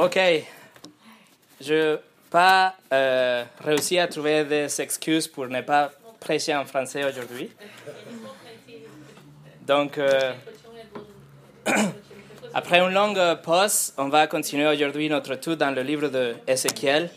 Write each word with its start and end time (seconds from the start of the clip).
Ok. 0.00 0.18
Je 1.60 1.92
n'ai 1.92 1.98
pas 2.30 2.74
euh, 2.92 3.44
réussi 3.62 3.98
à 3.98 4.08
trouver 4.08 4.44
des 4.44 4.80
excuses 4.80 5.28
pour 5.28 5.46
ne 5.46 5.60
pas 5.60 5.92
prêcher 6.18 6.54
en 6.54 6.64
français 6.64 7.04
aujourd'hui. 7.04 7.50
Donc, 9.66 9.98
euh, 9.98 10.32
après 12.54 12.78
une 12.80 12.94
longue 12.94 13.20
pause, 13.42 13.92
on 13.98 14.08
va 14.08 14.26
continuer 14.26 14.66
aujourd'hui 14.66 15.08
notre 15.08 15.34
tour 15.34 15.56
dans 15.56 15.70
le 15.70 15.82
livre 15.82 16.08
de 16.08 16.34
Ézéchiel 16.46 17.10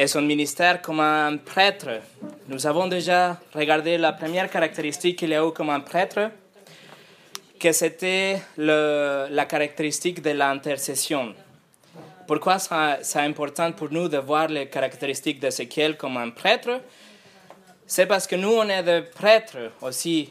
et 0.00 0.06
son 0.06 0.22
ministère 0.22 0.80
comme 0.80 1.00
un 1.00 1.36
prêtre. 1.36 2.00
Nous 2.48 2.66
avons 2.66 2.86
déjà 2.86 3.36
regardé 3.54 3.98
la 3.98 4.14
première 4.14 4.48
caractéristique 4.48 5.18
qu'il 5.18 5.34
a 5.34 5.46
eu 5.46 5.52
comme 5.52 5.68
un 5.68 5.80
prêtre, 5.80 6.30
que 7.58 7.70
c'était 7.70 8.40
la 8.56 9.44
caractéristique 9.44 10.22
de 10.22 10.30
l'intercession. 10.30 11.34
Pourquoi 12.26 12.56
c'est 12.58 13.18
important 13.18 13.72
pour 13.72 13.92
nous 13.92 14.08
de 14.08 14.16
voir 14.16 14.48
les 14.48 14.68
caractéristiques 14.68 15.38
d'Ézéchiel 15.38 15.98
comme 15.98 16.16
un 16.16 16.30
prêtre? 16.30 16.80
C'est 17.86 18.06
parce 18.06 18.26
que 18.26 18.36
nous, 18.36 18.52
on 18.52 18.66
est 18.70 18.82
des 18.82 19.02
prêtres 19.02 19.72
aussi. 19.82 20.30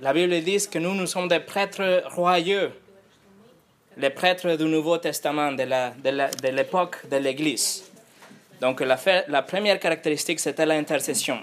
La 0.00 0.14
Bible 0.14 0.40
dit 0.40 0.66
que 0.66 0.78
nous, 0.78 0.94
nous 0.94 1.06
sommes 1.06 1.28
des 1.28 1.40
prêtres 1.40 2.04
royaux, 2.06 2.70
les 3.98 4.08
prêtres 4.08 4.56
du 4.56 4.64
Nouveau 4.64 4.96
Testament, 4.96 5.52
de 5.52 6.48
l'époque 6.48 7.06
de 7.10 7.16
l'Église. 7.18 7.90
Donc 8.64 8.80
la, 8.80 9.42
première 9.42 9.78
caractéristique, 9.78 10.40
c'était 10.40 10.64
l'intercession. 10.64 11.40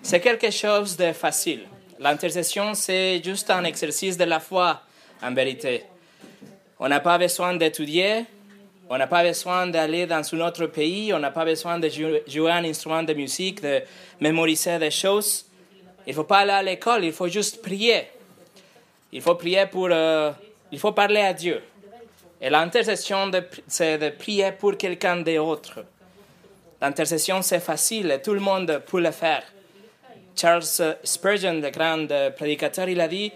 C'est 0.00 0.18
quelque 0.18 0.50
chose 0.50 0.96
de 0.96 1.12
facile. 1.12 1.64
L'intercession, 2.00 2.72
c'est 2.72 3.22
juste 3.22 3.50
un 3.50 3.64
exercice 3.64 4.16
de 4.16 4.24
la 4.24 4.40
foi, 4.40 4.80
en 5.22 5.34
vérité. 5.34 5.84
On 6.78 6.88
n'a 6.88 7.00
pas 7.00 7.18
besoin 7.18 7.54
d'étudier, 7.54 8.24
on 8.88 8.96
n'a 8.96 9.06
pas 9.06 9.22
besoin 9.22 9.66
d'aller 9.66 10.06
dans 10.06 10.22
un 10.34 10.40
autre 10.40 10.64
pays, 10.68 11.12
on 11.12 11.18
n'a 11.18 11.30
pas 11.30 11.44
besoin 11.44 11.78
de 11.78 11.90
jouer 12.26 12.50
un 12.50 12.64
instrument 12.64 13.02
de 13.02 13.12
musique, 13.12 13.60
de 13.60 13.82
mémoriser 14.18 14.78
des 14.78 14.90
choses. 14.90 15.44
Il 16.06 16.12
ne 16.12 16.14
faut 16.14 16.24
pas 16.24 16.38
aller 16.38 16.52
à 16.52 16.62
l'école, 16.62 17.04
il 17.04 17.12
faut 17.12 17.28
juste 17.28 17.60
prier. 17.60 18.04
Il 19.12 19.20
faut 19.20 19.34
prier 19.34 19.66
pour... 19.66 19.88
Euh, 19.90 20.30
il 20.72 20.78
faut 20.78 20.92
parler 20.92 21.20
à 21.20 21.34
Dieu. 21.34 21.62
Et 22.40 22.48
l'intercession, 22.48 23.30
c'est 23.66 23.98
de 23.98 24.08
prier 24.08 24.52
pour 24.52 24.78
quelqu'un 24.78 25.16
d'autre. 25.16 25.84
L'intercession, 26.80 27.42
c'est 27.42 27.60
facile 27.60 28.20
tout 28.22 28.34
le 28.34 28.40
monde 28.40 28.82
peut 28.86 29.00
le 29.00 29.10
faire. 29.10 29.42
Charles 30.36 30.64
Spurgeon, 31.04 31.60
le 31.60 31.70
grand 31.70 32.06
prédicateur, 32.36 32.88
il 32.88 33.00
a 33.00 33.08
dit, 33.08 33.32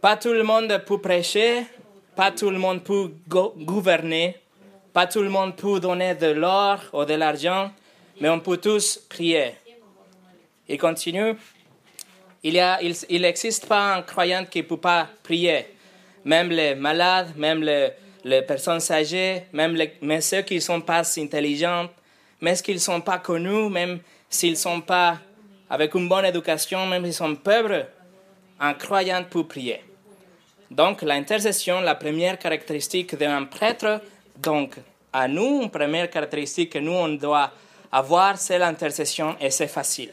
pas 0.00 0.16
tout 0.16 0.32
le 0.32 0.42
monde 0.42 0.82
peut 0.84 0.98
prêcher, 0.98 1.64
pas 2.16 2.32
tout 2.32 2.50
le 2.50 2.58
monde 2.58 2.82
peut 2.82 3.12
gouverner, 3.28 4.36
pas 4.92 5.06
tout 5.06 5.22
le 5.22 5.28
monde 5.28 5.56
peut 5.56 5.80
donner 5.80 6.14
de 6.14 6.26
l'or 6.26 6.80
ou 6.92 7.04
de 7.04 7.14
l'argent, 7.14 7.70
mais 8.20 8.28
on 8.28 8.40
peut 8.40 8.56
tous 8.56 8.98
prier. 9.08 9.54
Il 10.68 10.78
continue, 10.78 11.34
il 12.42 12.54
n'existe 13.20 13.62
il, 13.64 13.68
pas 13.68 13.94
un 13.94 14.02
croyant 14.02 14.44
qui 14.44 14.58
ne 14.58 14.64
peut 14.64 14.76
pas 14.76 15.08
prier. 15.22 15.66
Même 16.24 16.50
les 16.50 16.74
malades, 16.74 17.36
même 17.36 17.62
les, 17.62 18.42
personnes 18.42 18.80
âgées, 18.90 19.44
même, 19.52 19.74
les, 19.74 20.20
ceux 20.20 20.42
qui 20.42 20.56
ne 20.56 20.60
sont 20.60 20.80
pas 20.80 21.02
intelligents, 21.18 21.88
même 22.42 22.56
s'ils 22.56 22.74
ne 22.74 22.80
sont 22.80 23.00
pas 23.00 23.18
connus, 23.18 23.70
même 23.70 24.00
s'ils 24.28 24.50
ne 24.50 24.56
sont 24.56 24.80
pas 24.80 25.18
avec 25.70 25.94
une 25.94 26.08
bonne 26.08 26.26
éducation, 26.26 26.86
même 26.86 27.04
s'ils 27.04 27.14
sont 27.14 27.36
pauvres, 27.36 27.86
un 28.60 28.74
croyant 28.74 29.24
peut 29.24 29.44
prier. 29.44 29.82
Donc, 30.70 31.02
l'intercession, 31.02 31.80
la 31.80 31.94
première 31.94 32.38
caractéristique 32.38 33.14
d'un 33.16 33.44
prêtre, 33.44 34.00
donc, 34.36 34.74
à 35.12 35.28
nous, 35.28 35.62
une 35.62 35.70
première 35.70 36.10
caractéristique 36.10 36.72
que 36.72 36.78
nous, 36.78 36.92
on 36.92 37.08
doit 37.10 37.52
avoir, 37.92 38.36
c'est 38.38 38.58
l'intercession 38.58 39.36
et 39.40 39.50
c'est 39.50 39.68
facile. 39.68 40.12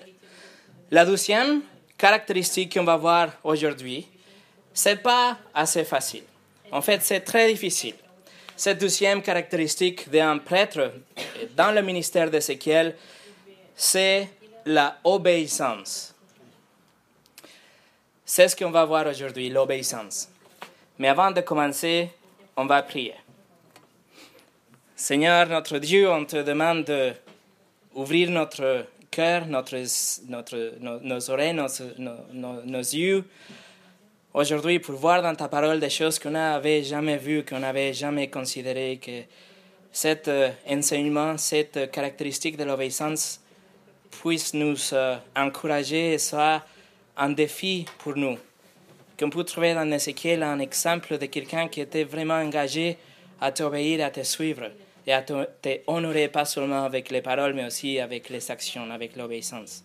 La 0.91 1.05
deuxième 1.05 1.61
caractéristique 1.97 2.73
qu'on 2.73 2.83
va 2.83 2.97
voir 2.97 3.29
aujourd'hui, 3.43 4.07
c'est 4.73 5.01
pas 5.01 5.37
assez 5.53 5.83
facile. 5.83 6.23
En 6.71 6.81
fait, 6.81 7.01
c'est 7.01 7.21
très 7.21 7.51
difficile. 7.51 7.95
Cette 8.59 8.79
deuxième 8.79 9.21
caractéristique 9.21 10.09
d'un 10.09 10.37
prêtre 10.37 10.91
dans 11.55 11.73
le 11.73 11.81
ministère 11.81 12.29
d'Ézéchiel, 12.29 12.93
c'est 13.73 14.27
la 14.65 14.97
obéissance. 15.05 16.13
C'est 18.25 18.49
ce 18.49 18.57
qu'on 18.57 18.69
va 18.69 18.83
voir 18.83 19.07
aujourd'hui, 19.07 19.49
l'obéissance. 19.49 20.27
Mais 20.97 21.07
avant 21.07 21.31
de 21.31 21.39
commencer, 21.39 22.09
on 22.57 22.65
va 22.65 22.83
prier. 22.83 23.15
Seigneur, 24.93 25.47
notre 25.47 25.77
Dieu, 25.77 26.11
on 26.11 26.25
te 26.25 26.43
demande 26.43 26.83
d'ouvrir 26.83 28.29
notre 28.29 28.87
cœur, 29.09 29.45
notre, 29.45 29.77
notre, 30.27 30.73
nos, 30.81 31.29
oreilles, 31.29 31.53
nos, 31.53 32.65
nos 32.65 32.79
yeux 32.79 33.23
aujourd'hui 34.33 34.79
pour 34.79 34.95
voir 34.95 35.21
dans 35.21 35.35
ta 35.35 35.47
parole 35.47 35.79
des 35.79 35.89
choses 35.89 36.19
qu'on 36.19 36.31
n'avait 36.31 36.83
jamais 36.83 37.17
vues, 37.17 37.43
qu'on 37.43 37.59
n'avait 37.59 37.93
jamais 37.93 38.29
considérées, 38.29 38.99
que 39.03 39.23
cet 39.91 40.27
euh, 40.27 40.49
enseignement, 40.67 41.37
cette 41.37 41.91
caractéristique 41.91 42.57
de 42.57 42.63
l'obéissance 42.63 43.41
puisse 44.21 44.53
nous 44.53 44.77
euh, 44.93 45.17
encourager 45.35 46.13
et 46.13 46.17
soit 46.17 46.63
un 47.17 47.29
défi 47.29 47.85
pour 47.99 48.15
nous. 48.15 48.37
Qu'on 49.19 49.29
peut 49.29 49.43
trouver 49.43 49.73
dans 49.73 49.91
Ézéchiel 49.91 50.43
un 50.43 50.59
exemple 50.59 51.17
de 51.17 51.25
quelqu'un 51.25 51.67
qui 51.67 51.81
était 51.81 52.05
vraiment 52.05 52.35
engagé 52.35 52.97
à 53.41 53.51
t'obéir, 53.51 54.05
à 54.05 54.09
te 54.09 54.23
suivre 54.23 54.71
et 55.05 55.13
à 55.13 55.21
te, 55.21 55.45
te 55.61 55.79
honorer 55.87 56.29
pas 56.29 56.45
seulement 56.45 56.85
avec 56.85 57.09
les 57.09 57.21
paroles, 57.21 57.53
mais 57.53 57.65
aussi 57.65 57.99
avec 57.99 58.29
les 58.29 58.49
actions, 58.51 58.89
avec 58.91 59.15
l'obéissance. 59.15 59.83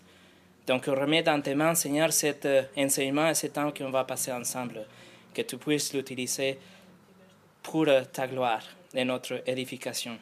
Donc, 0.66 0.84
on 0.88 0.94
remet 0.94 1.22
dans 1.22 1.40
tes 1.42 1.54
mains, 1.54 1.74
Seigneur, 1.74 2.12
cet 2.12 2.46
euh, 2.46 2.62
enseignement 2.76 3.28
et 3.28 3.34
ce 3.34 3.48
temps 3.48 3.70
qu'on 3.70 3.90
va 3.90 4.04
passer 4.04 4.32
ensemble, 4.32 4.86
que 5.34 5.42
tu 5.42 5.58
puisses 5.58 5.92
l'utiliser 5.92 6.58
pour 7.62 7.86
euh, 7.86 8.02
ta 8.10 8.26
gloire 8.26 8.62
et 8.94 9.04
notre 9.04 9.42
édification. 9.46 10.18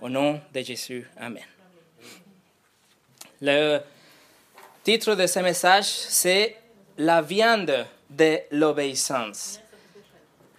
Au 0.00 0.08
nom 0.08 0.40
de 0.52 0.60
Jésus, 0.60 1.08
Amen. 1.18 1.42
Le 3.40 3.78
titre 4.84 5.14
de 5.14 5.26
ce 5.26 5.38
message, 5.40 5.86
c'est 5.86 6.56
La 6.98 7.22
viande 7.22 7.86
de 8.10 8.38
l'obéissance. 8.50 9.60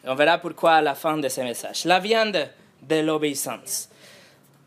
On 0.06 0.16
verra 0.16 0.38
pourquoi 0.38 0.76
à 0.76 0.82
la 0.82 0.96
fin 0.96 1.18
de 1.18 1.28
ce 1.28 1.42
message. 1.42 1.86
La 1.86 2.00
viande 2.00 2.50
de 2.82 2.96
l'obéissance. 3.02 3.90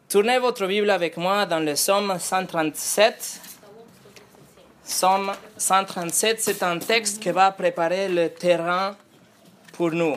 Tournez 0.09 0.39
votre 0.39 0.67
Bible 0.67 0.91
avec 0.91 1.17
moi 1.17 1.47
dans 1.47 1.61
le 1.61 1.73
psaume 1.73 2.19
137. 2.19 3.52
Psaume 4.85 5.33
137, 5.57 6.41
c'est 6.41 6.63
un 6.63 6.79
texte 6.79 7.23
qui 7.23 7.31
va 7.31 7.53
préparer 7.53 8.09
le 8.09 8.29
terrain 8.29 8.97
pour 9.75 9.93
nous. 9.93 10.17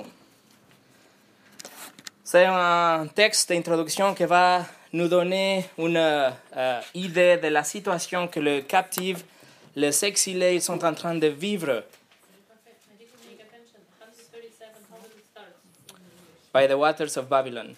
C'est 2.23 2.45
un 2.45 3.05
texte 3.13 3.49
d'introduction 3.49 4.15
qui 4.15 4.25
va 4.25 4.65
nous 4.91 5.07
donner 5.07 5.65
une 5.77 5.97
euh, 5.97 6.81
idée 6.95 7.37
de 7.37 7.47
la 7.49 7.63
situation 7.63 8.27
que 8.27 8.39
les 8.39 8.63
captifs, 8.63 9.23
les 9.75 10.03
exilés 10.03 10.59
sont 10.59 10.83
en 10.83 10.93
train 10.93 11.15
de 11.15 11.27
vivre. 11.27 11.83
By 16.53 16.67
the 16.67 16.73
waters 16.73 17.17
of 17.17 17.27
Babylon. 17.27 17.75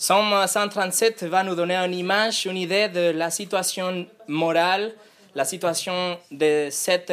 Somme 0.00 0.46
137 0.46 1.24
va 1.24 1.42
nous 1.42 1.56
donner 1.56 1.74
une 1.74 1.92
image, 1.92 2.46
une 2.46 2.56
idée 2.56 2.86
de 2.88 3.10
la 3.10 3.30
situation 3.30 4.06
morale, 4.28 4.94
la 5.34 5.44
situation 5.44 6.16
de 6.30 6.68
cet 6.70 7.12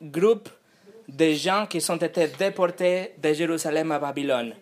groupe 0.00 0.48
de 1.06 1.34
gens 1.34 1.66
qui 1.66 1.78
ont 1.90 1.96
été 1.96 2.28
déportés 2.28 3.12
de 3.18 3.34
Jérusalem 3.34 3.92
à 3.92 3.98
Babylone. 3.98 4.54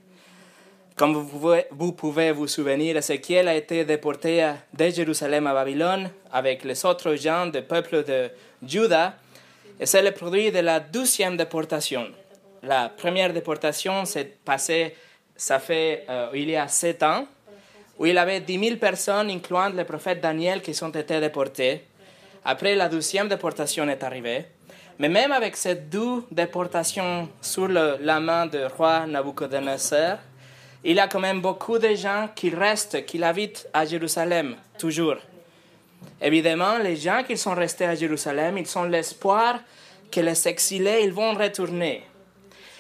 Comme 0.97 1.15
vous 1.15 1.25
pouvez 1.25 1.67
vous, 1.71 1.93
pouvez 1.93 2.33
vous 2.33 2.49
souvenir, 2.49 2.97
Ézéchiel 2.97 3.47
a 3.47 3.55
été 3.55 3.85
déporté 3.85 4.53
de 4.77 4.89
Jérusalem 4.89 5.47
à 5.47 5.55
Babylone 5.55 6.11
avec 6.33 6.65
les 6.65 6.85
autres 6.85 7.15
gens 7.15 7.47
du 7.47 7.63
peuple 7.63 8.03
de 8.03 8.31
Juda, 8.67 9.15
et 9.79 9.87
c'est 9.87 10.03
le 10.03 10.11
produit 10.11 10.51
de 10.51 10.59
la 10.59 10.81
douzième 10.81 11.37
déportation. 11.37 12.09
La 12.65 12.89
première 12.89 13.33
déportation 13.33 14.05
s'est 14.07 14.39
passée, 14.45 14.97
ça 15.37 15.61
fait 15.61 16.05
euh, 16.11 16.31
il 16.35 16.51
y 16.51 16.57
a 16.57 16.67
sept 16.67 17.05
ans, 17.05 17.29
où 17.99 18.07
il 18.07 18.19
avait 18.19 18.41
10 18.41 18.59
000 18.59 18.77
personnes, 18.77 19.31
incluant 19.31 19.69
le 19.69 19.85
prophète 19.85 20.21
Daniel, 20.21 20.61
qui 20.61 20.77
ont 20.83 20.89
été 20.91 21.21
déportées. 21.21 21.85
Après, 22.45 22.75
la 22.75 22.89
douzième 22.89 23.29
déportation 23.29 23.89
est 23.89 24.03
arrivée. 24.03 24.47
Mais 24.99 25.09
même 25.09 25.33
avec 25.33 25.57
ces 25.57 25.75
deux 25.75 26.23
déportations 26.31 27.29
sur 27.41 27.69
la 27.69 28.21
main 28.21 28.47
du 28.47 28.65
roi 28.77 29.07
Nabucodonosor, 29.07 30.19
il 30.85 30.97
y 30.97 31.01
a 31.01 31.09
quand 31.09 31.21
même 31.21 31.41
beaucoup 31.41 31.79
de 31.79 31.95
gens 31.95 32.29
qui 32.35 32.51
restent, 32.51 33.05
qui 33.07 33.23
habitent 33.23 33.67
à 33.73 33.87
Jérusalem, 33.87 34.57
toujours. 34.79 35.17
Évidemment, 36.21 36.79
les 36.79 36.97
gens 36.97 37.23
qui 37.27 37.37
sont 37.37 37.55
restés 37.55 37.87
à 37.87 37.95
Jérusalem, 37.95 38.59
ils 38.59 38.79
ont 38.79 38.85
l'espoir 38.85 39.61
que 40.11 40.21
les 40.21 40.47
exilés, 40.47 41.01
ils 41.03 41.13
vont 41.13 41.33
retourner. 41.33 42.03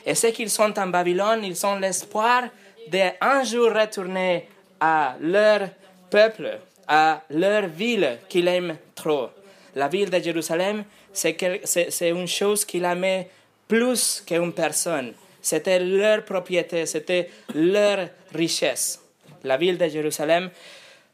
Et 0.06 0.14
ceux 0.14 0.30
qui 0.30 0.48
sont 0.48 0.78
en 0.78 0.86
Babylone, 0.86 1.42
ils 1.42 1.66
ont 1.66 1.76
l'espoir 1.76 2.44
d'un 2.88 3.42
jour 3.42 3.72
retourner 3.72 4.48
à 4.80 5.16
leur 5.20 5.68
peuple, 6.10 6.58
à 6.86 7.22
leur 7.30 7.66
ville 7.66 8.18
qu'ils 8.28 8.48
aiment 8.48 8.76
trop. 8.94 9.30
La 9.74 9.88
ville 9.88 10.10
de 10.10 10.18
Jérusalem, 10.20 10.84
c'est 11.12 12.10
une 12.10 12.28
chose 12.28 12.64
qu'ils 12.64 12.84
aimaient 12.84 13.28
plus 13.66 14.22
qu'une 14.26 14.52
personne. 14.52 15.14
C'était 15.40 15.78
leur 15.78 16.24
propriété, 16.24 16.86
c'était 16.86 17.30
leur 17.54 18.08
richesse. 18.32 19.00
La 19.42 19.56
ville 19.56 19.76
de 19.76 19.88
Jérusalem. 19.88 20.50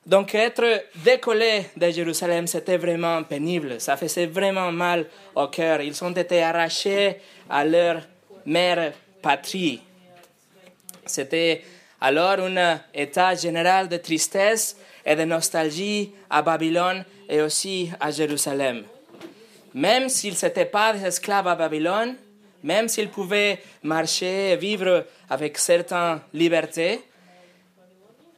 Donc 0.07 0.35
être 0.35 0.85
décollé 0.97 1.67
de 1.77 1.91
Jérusalem, 1.91 2.47
c'était 2.47 2.79
vraiment 2.79 3.23
pénible. 3.23 3.81
Ça 3.81 3.97
faisait 3.97 4.27
vraiment 4.27 4.73
mal 4.73 5.07
au 5.35 5.49
cœur. 5.49 5.81
Ils 5.81 6.05
ont 6.05 6.13
été 6.13 6.43
arrachés 6.43 7.17
à 7.49 7.65
leur 7.65 8.03
mère 8.47 8.93
patrie. 9.21 9.83
C'était 11.05 11.63
alors 12.01 12.39
un 12.41 12.81
état 12.95 13.35
général 13.35 13.89
de 13.89 13.97
tristesse 13.97 14.77
et 15.05 15.17
de 15.17 15.25
nostalgie 15.25 16.13
à 16.29 16.43
Babylone 16.43 17.05
et 17.29 17.41
aussi 17.43 17.91
à 18.01 18.11
Jérusalem. 18.11 18.85
Même 19.75 20.09
s'ils 20.09 20.37
n'étaient 20.43 20.65
pas 20.65 20.93
des 20.93 21.07
esclaves 21.07 21.47
à 21.47 21.55
Babylone, 21.55 22.17
même 22.63 22.89
s'ils 22.89 23.09
pouvaient 23.09 23.61
marcher 23.83 24.51
et 24.51 24.57
vivre 24.57 25.07
avec 25.29 25.59
certaines 25.59 26.21
libertés, 26.35 27.01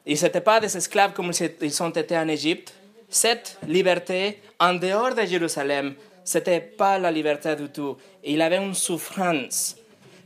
ils 0.04 0.20
n'étaient 0.20 0.40
pas 0.40 0.60
des 0.60 0.76
esclaves 0.76 1.12
comme 1.12 1.30
ils 1.60 1.82
ont 1.82 1.90
été 1.90 2.16
en 2.16 2.28
Égypte. 2.28 2.74
Cette 3.08 3.58
liberté, 3.68 4.40
en 4.58 4.74
dehors 4.74 5.14
de 5.14 5.24
Jérusalem, 5.24 5.94
ce 6.24 6.38
n'était 6.38 6.60
pas 6.60 6.98
la 6.98 7.10
liberté 7.10 7.54
du 7.56 7.68
tout. 7.68 7.96
Il 8.24 8.40
avait 8.42 8.56
une 8.56 8.74
souffrance. 8.74 9.76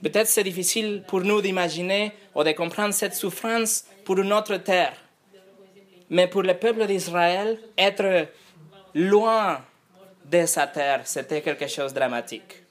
Peut-être 0.07 0.29
c'est 0.29 0.45
difficile 0.45 1.03
pour 1.05 1.23
nous 1.23 1.43
d'imaginer 1.43 2.13
ou 2.33 2.45
de 2.45 2.53
comprendre 2.53 2.95
cette 2.95 3.17
souffrance 3.17 3.85
pour 4.05 4.17
une 4.21 4.33
autre 4.33 4.57
terre. 4.59 4.93
Mais 6.09 6.29
pour 6.29 6.43
le 6.43 6.55
peuple 6.55 6.87
d'Israël, 6.87 7.59
être 7.77 8.29
loin 8.95 9.65
de 10.25 10.47
sa 10.47 10.69
terre, 10.69 11.01
c'était 11.03 11.43
quelque 11.43 11.67
chose 11.67 11.93
de 11.93 11.99
dramatique. 11.99 12.63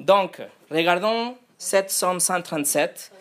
Donc, 0.00 0.42
regardons 0.68 1.36
cette 1.56 1.92
somme 1.92 2.18
137. 2.18 3.12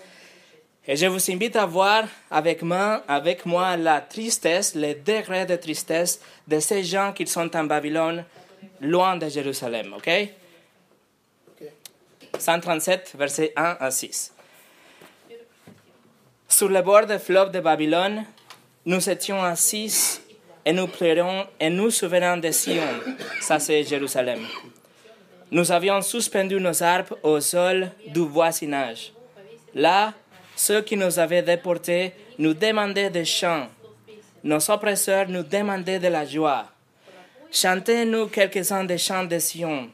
Et 0.87 0.95
je 0.95 1.05
vous 1.05 1.29
invite 1.29 1.57
à 1.57 1.67
voir 1.67 2.05
avec 2.31 2.63
moi, 2.63 3.03
avec 3.07 3.45
moi 3.45 3.77
la 3.77 4.01
tristesse, 4.01 4.73
le 4.73 4.95
degré 4.95 5.45
de 5.45 5.57
tristesse 5.57 6.21
de 6.47 6.59
ces 6.59 6.83
gens 6.83 7.13
qui 7.13 7.27
sont 7.27 7.55
en 7.55 7.65
Babylone, 7.65 8.25
loin 8.81 9.15
de 9.15 9.29
Jérusalem. 9.29 9.93
OK? 9.93 10.09
137, 12.41 13.13
versets 13.17 13.53
1 13.55 13.77
à 13.79 13.91
6. 13.91 14.33
Sur 16.47 16.69
le 16.69 16.81
bord 16.81 17.05
du 17.05 17.17
fleuve 17.19 17.51
de 17.51 17.59
Babylone, 17.59 18.25
nous 18.85 19.09
étions 19.09 19.41
assis 19.43 20.19
et 20.65 20.73
nous 20.73 20.87
pleurons 20.87 21.45
et 21.59 21.69
nous 21.69 21.89
souvenons 21.91 22.37
de 22.37 22.51
Sion. 22.51 22.83
Ça, 23.41 23.59
c'est 23.59 23.83
Jérusalem. 23.83 24.39
Nous 25.51 25.71
avions 25.71 26.01
suspendu 26.01 26.59
nos 26.59 26.83
arbres 26.83 27.17
au 27.23 27.39
sol 27.39 27.91
du 28.07 28.21
voisinage. 28.21 29.13
Là, 29.73 30.13
ceux 30.55 30.81
qui 30.81 30.97
nous 30.97 31.19
avaient 31.19 31.41
déportés 31.41 32.13
nous 32.37 32.53
demandaient 32.53 33.09
des 33.09 33.25
chants. 33.25 33.67
Nos 34.43 34.69
oppresseurs 34.69 35.27
nous 35.27 35.43
demandaient 35.43 35.99
de 35.99 36.07
la 36.07 36.25
joie. 36.25 36.65
Chantez-nous 37.51 38.27
quelques-uns 38.27 38.83
des 38.83 38.97
chants 38.97 39.23
de 39.23 39.39
Sion. 39.39 39.89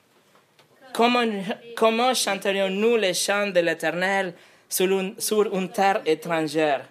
Comment, 0.96 2.14
chanterions-nous 2.14 2.96
les 2.96 3.14
chants 3.14 3.48
de 3.48 3.60
l'Éternel 3.60 4.34
sur, 4.70 4.90
une 4.90 5.70
terre 5.70 6.02
étrangère? 6.06 6.86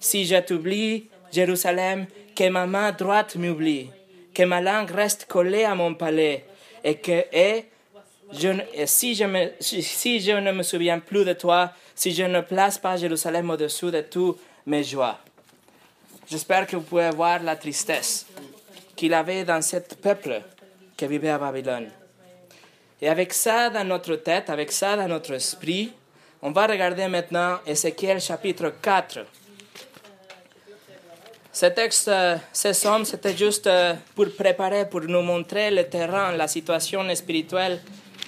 Si 0.00 0.24
je 0.24 0.40
t'oublie, 0.40 1.06
Jérusalem, 1.30 2.06
que 2.34 2.48
ma 2.48 2.66
main 2.66 2.90
droite 2.90 3.36
m'oublie, 3.36 3.88
que 4.34 4.42
ma 4.42 4.60
langue 4.60 4.90
reste 4.90 5.26
collée 5.26 5.62
à 5.62 5.76
mon 5.76 5.94
palais, 5.94 6.44
et 6.82 6.96
que 6.96 7.24
si, 8.86 9.14
je 9.14 9.24
ne 9.24 10.52
me 10.52 10.62
souviens 10.64 10.98
plus 10.98 11.24
de 11.24 11.34
toi, 11.34 11.72
si 11.94 12.12
je 12.12 12.24
ne 12.24 12.40
place 12.40 12.78
pas 12.78 12.96
Jérusalem 12.96 13.48
au-dessus 13.50 13.92
de 13.92 14.00
toutes 14.00 14.40
mes 14.66 14.82
joies. 14.82 15.18
J'espère 16.28 16.66
que 16.66 16.74
vous 16.74 16.82
pouvez 16.82 17.10
voir 17.10 17.40
la 17.44 17.54
tristesse 17.54 18.26
qu'il 18.96 19.14
avait 19.14 19.44
dans 19.44 19.62
ce 19.62 19.76
peuple 19.76 20.42
qui 20.96 21.06
vivait 21.06 21.30
à 21.30 21.38
Babylone. 21.38 21.90
Et 23.02 23.08
avec 23.08 23.32
ça 23.32 23.70
dans 23.70 23.84
notre 23.84 24.16
tête, 24.16 24.50
avec 24.50 24.70
ça 24.70 24.96
dans 24.96 25.08
notre 25.08 25.32
esprit, 25.32 25.92
on 26.42 26.50
va 26.50 26.66
regarder 26.66 27.08
maintenant 27.08 27.58
Ézéchiel 27.66 28.20
chapitre 28.20 28.74
4. 28.82 29.20
Ce 31.52 31.66
texte, 31.66 32.08
euh, 32.08 32.36
ce 32.52 32.72
somme, 32.72 33.04
c'était 33.04 33.36
juste 33.36 33.66
euh, 33.66 33.94
pour 34.14 34.26
préparer, 34.36 34.88
pour 34.88 35.00
nous 35.00 35.22
montrer 35.22 35.70
le 35.70 35.84
terrain, 35.84 36.32
la 36.32 36.46
situation 36.46 37.02
spirituelle 37.14 37.80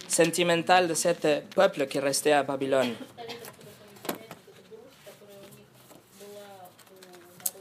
sentimentale 0.09 0.89
de 0.89 0.95
ce 0.95 1.09
peuple 1.55 1.87
qui 1.87 1.99
restait 1.99 2.33
à 2.33 2.43
Babylone. 2.43 2.95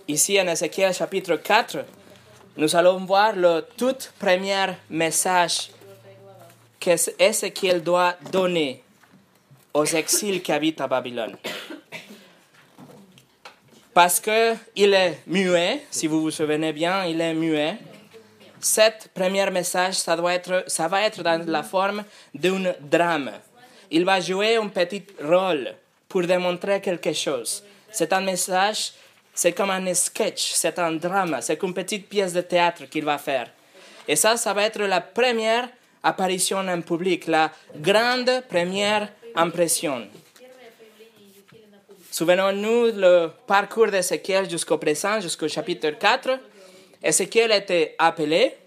Ici, 0.07 0.39
en 0.41 0.47
Ézéchiel 0.47 0.93
chapitre 0.93 1.35
4, 1.35 1.77
nous 2.57 2.75
allons 2.75 3.05
voir 3.05 3.33
le 3.35 3.63
tout 3.77 3.95
premier 4.19 4.65
message 4.89 5.69
qu'Ézéchiel 6.81 7.81
doit 7.81 8.15
donner 8.29 8.83
aux 9.73 9.85
exils 9.85 10.41
qui 10.41 10.51
habitent 10.51 10.81
à 10.81 10.87
Babylone? 10.87 11.37
Parce 13.93 14.19
qu'il 14.19 14.93
est 14.93 15.19
muet, 15.27 15.83
si 15.89 16.07
vous 16.07 16.21
vous 16.21 16.31
souvenez 16.31 16.73
bien, 16.73 17.05
il 17.05 17.21
est 17.21 17.33
muet 17.33 17.77
cet 18.61 19.09
premier 19.13 19.49
message, 19.49 19.95
ça, 19.95 20.15
doit 20.15 20.33
être, 20.33 20.63
ça 20.67 20.87
va 20.87 21.01
être 21.01 21.23
dans 21.23 21.43
la 21.47 21.63
forme 21.63 22.03
d'un 22.33 22.73
drame. 22.79 23.31
Il 23.89 24.05
va 24.05 24.19
jouer 24.19 24.55
un 24.55 24.67
petit 24.67 25.03
rôle 25.21 25.73
pour 26.07 26.21
démontrer 26.21 26.79
quelque 26.79 27.13
chose. 27.13 27.63
C'est 27.91 28.13
un 28.13 28.21
message, 28.21 28.93
c'est 29.33 29.53
comme 29.53 29.71
un 29.71 29.93
sketch, 29.93 30.51
c'est 30.53 30.77
un 30.79 30.93
drame, 30.93 31.37
c'est 31.41 31.61
une 31.61 31.73
petite 31.73 32.07
pièce 32.07 32.33
de 32.33 32.41
théâtre 32.41 32.85
qu'il 32.85 33.03
va 33.03 33.17
faire. 33.17 33.49
Et 34.07 34.15
ça, 34.15 34.37
ça 34.37 34.53
va 34.53 34.63
être 34.63 34.81
la 34.81 35.01
première 35.01 35.67
apparition 36.03 36.59
en 36.59 36.81
public, 36.81 37.27
la 37.27 37.51
grande 37.75 38.43
première 38.49 39.09
impression. 39.35 40.07
Souvenons-nous 42.09 42.91
le 42.93 43.29
parcours 43.47 43.87
d'Ézéchiel 43.87 44.49
jusqu'au 44.49 44.77
présent, 44.77 45.21
jusqu'au 45.21 45.47
chapitre 45.47 45.91
4. 45.91 46.39
Ézéchiel 47.01 47.51
était 47.51 47.95
appelé, 47.97 48.57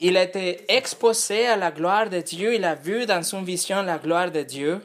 il 0.00 0.16
était 0.16 0.64
exposé 0.68 1.46
à 1.46 1.56
la 1.56 1.70
gloire 1.70 2.10
de 2.10 2.20
Dieu, 2.20 2.54
il 2.54 2.64
a 2.64 2.74
vu 2.74 3.06
dans 3.06 3.22
son 3.22 3.42
vision 3.42 3.82
la 3.82 3.98
gloire 3.98 4.30
de 4.30 4.42
Dieu. 4.42 4.80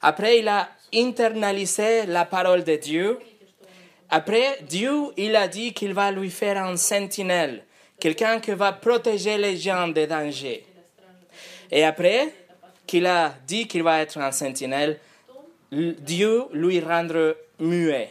Après, 0.00 0.38
il 0.38 0.48
a 0.48 0.68
internalisé 0.94 2.06
la 2.06 2.24
parole 2.24 2.64
de 2.64 2.76
Dieu. 2.76 3.18
Après, 4.10 4.58
Dieu, 4.62 4.92
il 5.16 5.34
a 5.36 5.48
dit 5.48 5.72
qu'il 5.72 5.92
va 5.92 6.10
lui 6.10 6.30
faire 6.30 6.62
un 6.62 6.76
sentinelle, 6.76 7.64
quelqu'un 8.00 8.40
qui 8.40 8.52
va 8.52 8.72
protéger 8.72 9.38
les 9.38 9.56
gens 9.56 9.88
des 9.88 10.06
dangers. 10.06 10.64
Et 11.74 11.82
après 11.82 12.32
qu'il 12.86 13.04
a 13.04 13.34
dit 13.46 13.66
qu'il 13.66 13.82
va 13.82 14.00
être 14.00 14.16
un 14.18 14.30
sentinelle, 14.30 15.00
Dieu 15.72 16.44
lui 16.52 16.78
rendre 16.80 17.36
muet. 17.58 18.10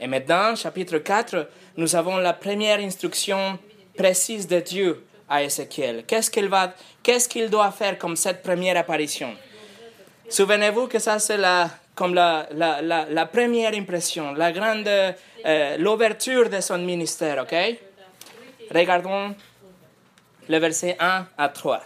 Et 0.00 0.06
maintenant, 0.06 0.56
chapitre 0.56 0.96
4, 0.96 1.46
nous 1.76 1.94
avons 1.94 2.16
la 2.16 2.32
première 2.32 2.78
instruction 2.78 3.58
précise 3.94 4.48
de 4.48 4.60
Dieu 4.60 5.04
à 5.28 5.42
Ézéchiel. 5.42 6.04
Qu'est-ce 6.06 6.30
qu'il 6.30 6.48
va, 6.48 6.72
qu'est-ce 7.02 7.46
doit 7.48 7.70
faire 7.70 7.98
comme 7.98 8.16
cette 8.16 8.42
première 8.42 8.78
apparition? 8.78 9.34
Souvenez-vous 10.30 10.86
que 10.86 10.98
ça 10.98 11.18
c'est 11.18 11.36
la, 11.36 11.68
comme 11.94 12.14
la, 12.14 12.48
la, 12.52 12.80
la, 12.80 13.26
première 13.26 13.74
impression, 13.74 14.32
la 14.32 14.52
grande, 14.52 14.88
euh, 14.88 15.76
l'ouverture 15.76 16.48
de 16.48 16.60
son 16.60 16.78
ministère, 16.78 17.42
ok? 17.42 17.54
Regardons 18.74 19.34
le 20.48 20.58
verset 20.58 20.96
1 20.98 21.26
à 21.36 21.48
3. 21.48 21.82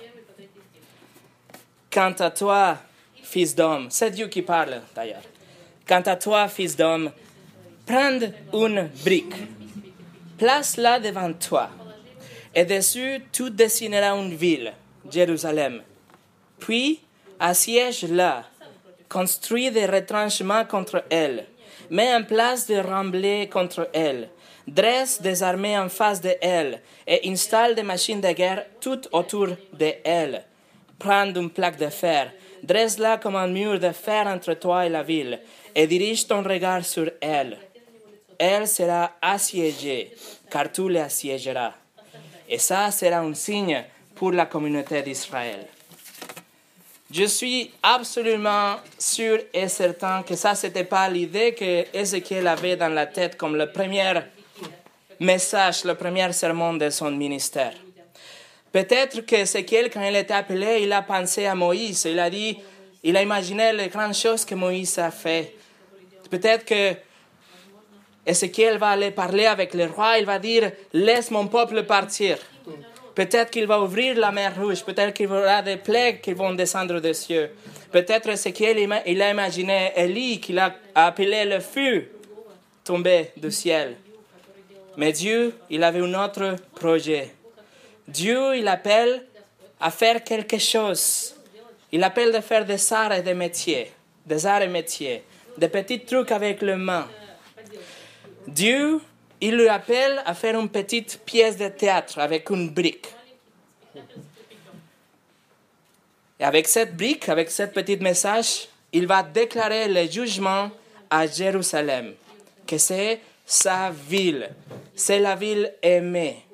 Quant 1.93 2.15
à 2.21 2.31
toi, 2.31 2.79
fils 3.23 3.55
d'homme, 3.55 3.89
c'est 3.91 4.11
Dieu 4.11 4.29
qui 4.29 4.43
parle 4.43 4.81
d'ailleurs. 4.95 5.23
Quant 5.87 6.03
à 6.03 6.17
toi, 6.17 6.47
fils 6.49 6.77
d'homme, 6.77 7.11
prends 7.85 8.21
une 8.53 8.91
brique 9.05 9.35
place-la 10.41 11.01
devant 11.01 11.33
toi. 11.35 11.69
Et 12.55 12.65
dessus, 12.65 13.21
tu 13.31 13.51
dessineras 13.51 14.17
une 14.17 14.35
ville, 14.35 14.73
Jérusalem. 15.11 15.83
Puis, 16.59 17.01
assiège-la, 17.39 18.45
construis 19.09 19.71
des 19.71 19.85
retranchements 19.85 20.65
contre 20.65 21.05
elle, 21.11 21.45
mets 21.91 22.15
en 22.15 22.23
place 22.23 22.67
des 22.67 22.81
remblais 22.81 23.51
contre 23.53 23.91
elle, 23.93 24.31
dresse 24.67 25.21
des 25.21 25.43
armées 25.43 25.79
en 25.79 25.91
face 25.91 26.23
de 26.23 26.35
elle 26.41 26.81
et 27.07 27.29
installe 27.31 27.75
des 27.75 27.83
machines 27.83 28.23
de 28.23 28.33
guerre 28.33 28.65
tout 28.81 29.03
autour 29.13 29.49
de 29.49 29.93
elle. 30.05 30.45
Prends 31.01 31.35
une 31.35 31.49
plaque 31.51 31.79
de 31.79 31.89
fer, 31.89 32.31
dresse-la 32.63 33.17
comme 33.17 33.37
un 33.37 33.47
mur 33.49 33.81
de 33.81 33.91
fer 33.91 34.27
entre 34.27 34.53
toi 34.55 34.85
et 34.85 34.91
la 34.91 35.03
ville, 35.03 35.41
et 35.75 35.87
dirige 35.87 36.27
ton 36.27 36.43
regard 36.43 36.85
sur 36.85 37.11
elle. 37.21 37.57
Elle 38.39 38.69
sera 38.69 39.13
assiégée, 39.21 40.15
car 40.51 40.71
tu 40.71 40.89
l'assiégeras. 40.91 41.73
Et 42.49 42.59
ça 42.59 42.91
sera 42.91 43.21
un 43.21 43.33
signe 43.33 43.83
pour 44.15 44.33
la 44.33 44.45
communauté 44.45 45.01
d'Israël. 45.01 45.67
Je 47.11 47.25
suis 47.25 47.71
absolument 47.83 48.77
sûr 48.99 49.41
et 49.53 49.69
certain 49.69 50.23
que 50.23 50.37
ça, 50.37 50.55
ce 50.55 50.67
n'était 50.67 50.85
pas 50.85 51.09
l'idée 51.09 51.55
que 51.55 51.97
Ézéchiel 51.97 52.47
avait 52.47 52.77
dans 52.77 52.93
la 52.93 53.07
tête 53.07 53.37
comme 53.37 53.57
le 53.57 53.73
premier 53.73 54.13
message, 55.19 55.85
le 55.85 55.95
premier 55.95 56.33
sermon 56.33 56.75
de 56.75 56.89
son 56.91 57.11
ministère. 57.11 57.75
Peut-être 58.73 59.27
que 59.27 59.37
Ézéchiel, 59.37 59.91
quand 59.91 60.03
il 60.03 60.15
était 60.15 60.35
appelé, 60.35 60.81
il 60.83 60.93
a 60.93 61.03
pensé 61.03 61.47
à 61.47 61.55
Moïse. 61.55 62.05
Il 62.05 62.19
a 62.19 62.31
dit, 62.31 62.57
il 63.03 63.17
a 63.17 63.23
imaginé 63.23 63.73
les 63.73 63.89
grandes 63.89 64.15
choses 64.15 64.45
que 64.45 64.55
Moïse 64.55 64.99
a 64.99 65.11
fait. 65.11 65.55
Peut-être 66.31 66.65
que 66.65 66.95
Ézéchiel 68.25 68.79
va 68.79 68.91
aller 68.91 69.11
parler 69.11 69.47
avec 69.47 69.75
le 69.75 69.87
roi, 69.87 70.19
il 70.19 70.27
va 70.27 70.39
dire, 70.39 70.71
laisse 70.93 71.31
mon 71.31 71.49
peuple 71.49 71.83
partir. 71.83 72.39
Peut-être 73.15 73.51
qu'il 73.51 73.67
va 73.67 73.81
ouvrir 73.81 74.17
la 74.17 74.31
mer 74.31 74.55
rouge, 74.57 74.85
peut-être 74.85 75.13
qu'il 75.13 75.27
y 75.27 75.29
aura 75.29 75.63
des 75.63 75.77
plaies 75.77 76.21
qui 76.23 76.33
vont 76.33 76.55
descendre 76.55 77.01
des 77.01 77.15
cieux. 77.15 77.51
Peut-être 77.91 78.29
Ézéchiel, 78.29 78.89
il 79.05 79.21
a 79.21 79.31
imaginé 79.31 79.91
Élie, 79.97 80.39
qu'il 80.39 80.61
a 80.61 80.77
appelé 80.95 81.45
le 81.45 81.59
feu 81.59 82.09
tomber 82.85 83.31
du 83.37 83.51
ciel. 83.51 83.97
Mais 84.97 85.13
Dieu, 85.13 85.55
il 85.71 85.83
avait 85.83 86.01
un 86.01 86.25
autre 86.25 86.55
projet. 86.75 87.35
Dieu, 88.13 88.57
il 88.57 88.67
appelle 88.67 89.25
à 89.81 89.91
faire 89.91 90.23
quelque 90.25 90.59
chose. 90.59 91.35
Il 91.93 92.03
appelle 92.03 92.33
de 92.33 92.41
faire 92.41 92.65
des 92.65 92.93
arts 92.93 93.13
et 93.13 93.23
des 93.23 93.35
métiers, 93.35 93.93
des 94.27 94.47
arts 94.47 94.63
et 94.63 94.69
métiers, 94.69 95.23
des 95.57 95.69
petits 95.69 96.01
trucs 96.01 96.33
avec 96.33 96.61
les 96.63 96.75
mains. 96.75 97.09
Dieu, 98.47 99.01
il 99.41 99.57
lui 99.57 99.69
appelle 99.69 100.23
à 100.27 100.35
faire 100.35 100.59
une 100.59 100.69
petite 100.69 101.21
pièce 101.25 101.57
de 101.57 101.69
théâtre 101.69 102.19
avec 102.19 102.51
une 102.51 102.71
brique. 102.71 103.07
Et 106.39 106.45
avec 106.45 106.67
cette 106.69 106.97
brique, 106.97 107.29
avec 107.29 107.51
ce 107.51 107.65
petit 107.65 107.97
message, 107.97 108.69
il 108.93 109.07
va 109.07 109.23
déclarer 109.23 109.89
le 109.89 110.11
jugement 110.11 110.71
à 111.09 111.27
Jérusalem, 111.27 112.15
que 112.67 112.79
c'est 112.79 113.21
sa 113.47 113.91
ville, 113.91 114.51
c'est 114.95 115.19
la 115.19 115.35
ville 115.37 115.73
aimée, 115.83 116.45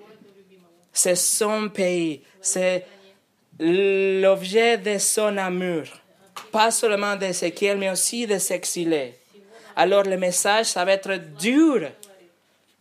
c'est 0.99 1.17
son 1.17 1.69
pays, 1.69 2.23
c'est 2.41 2.87
l'objet 3.59 4.79
de 4.79 4.99
son 4.99 5.37
amour, 5.37 5.85
pas 6.53 6.71
seulement 6.71 7.17
d'Ézéchiel, 7.17 7.79
mais 7.79 7.91
aussi 7.91 8.27
de 8.27 8.39
s'exiler. 8.39 9.15
Alors 9.75 10.05
le 10.05 10.17
message, 10.17 10.67
ça 10.67 10.85
va 10.85 10.93
être 10.93 11.17
dur 11.39 11.91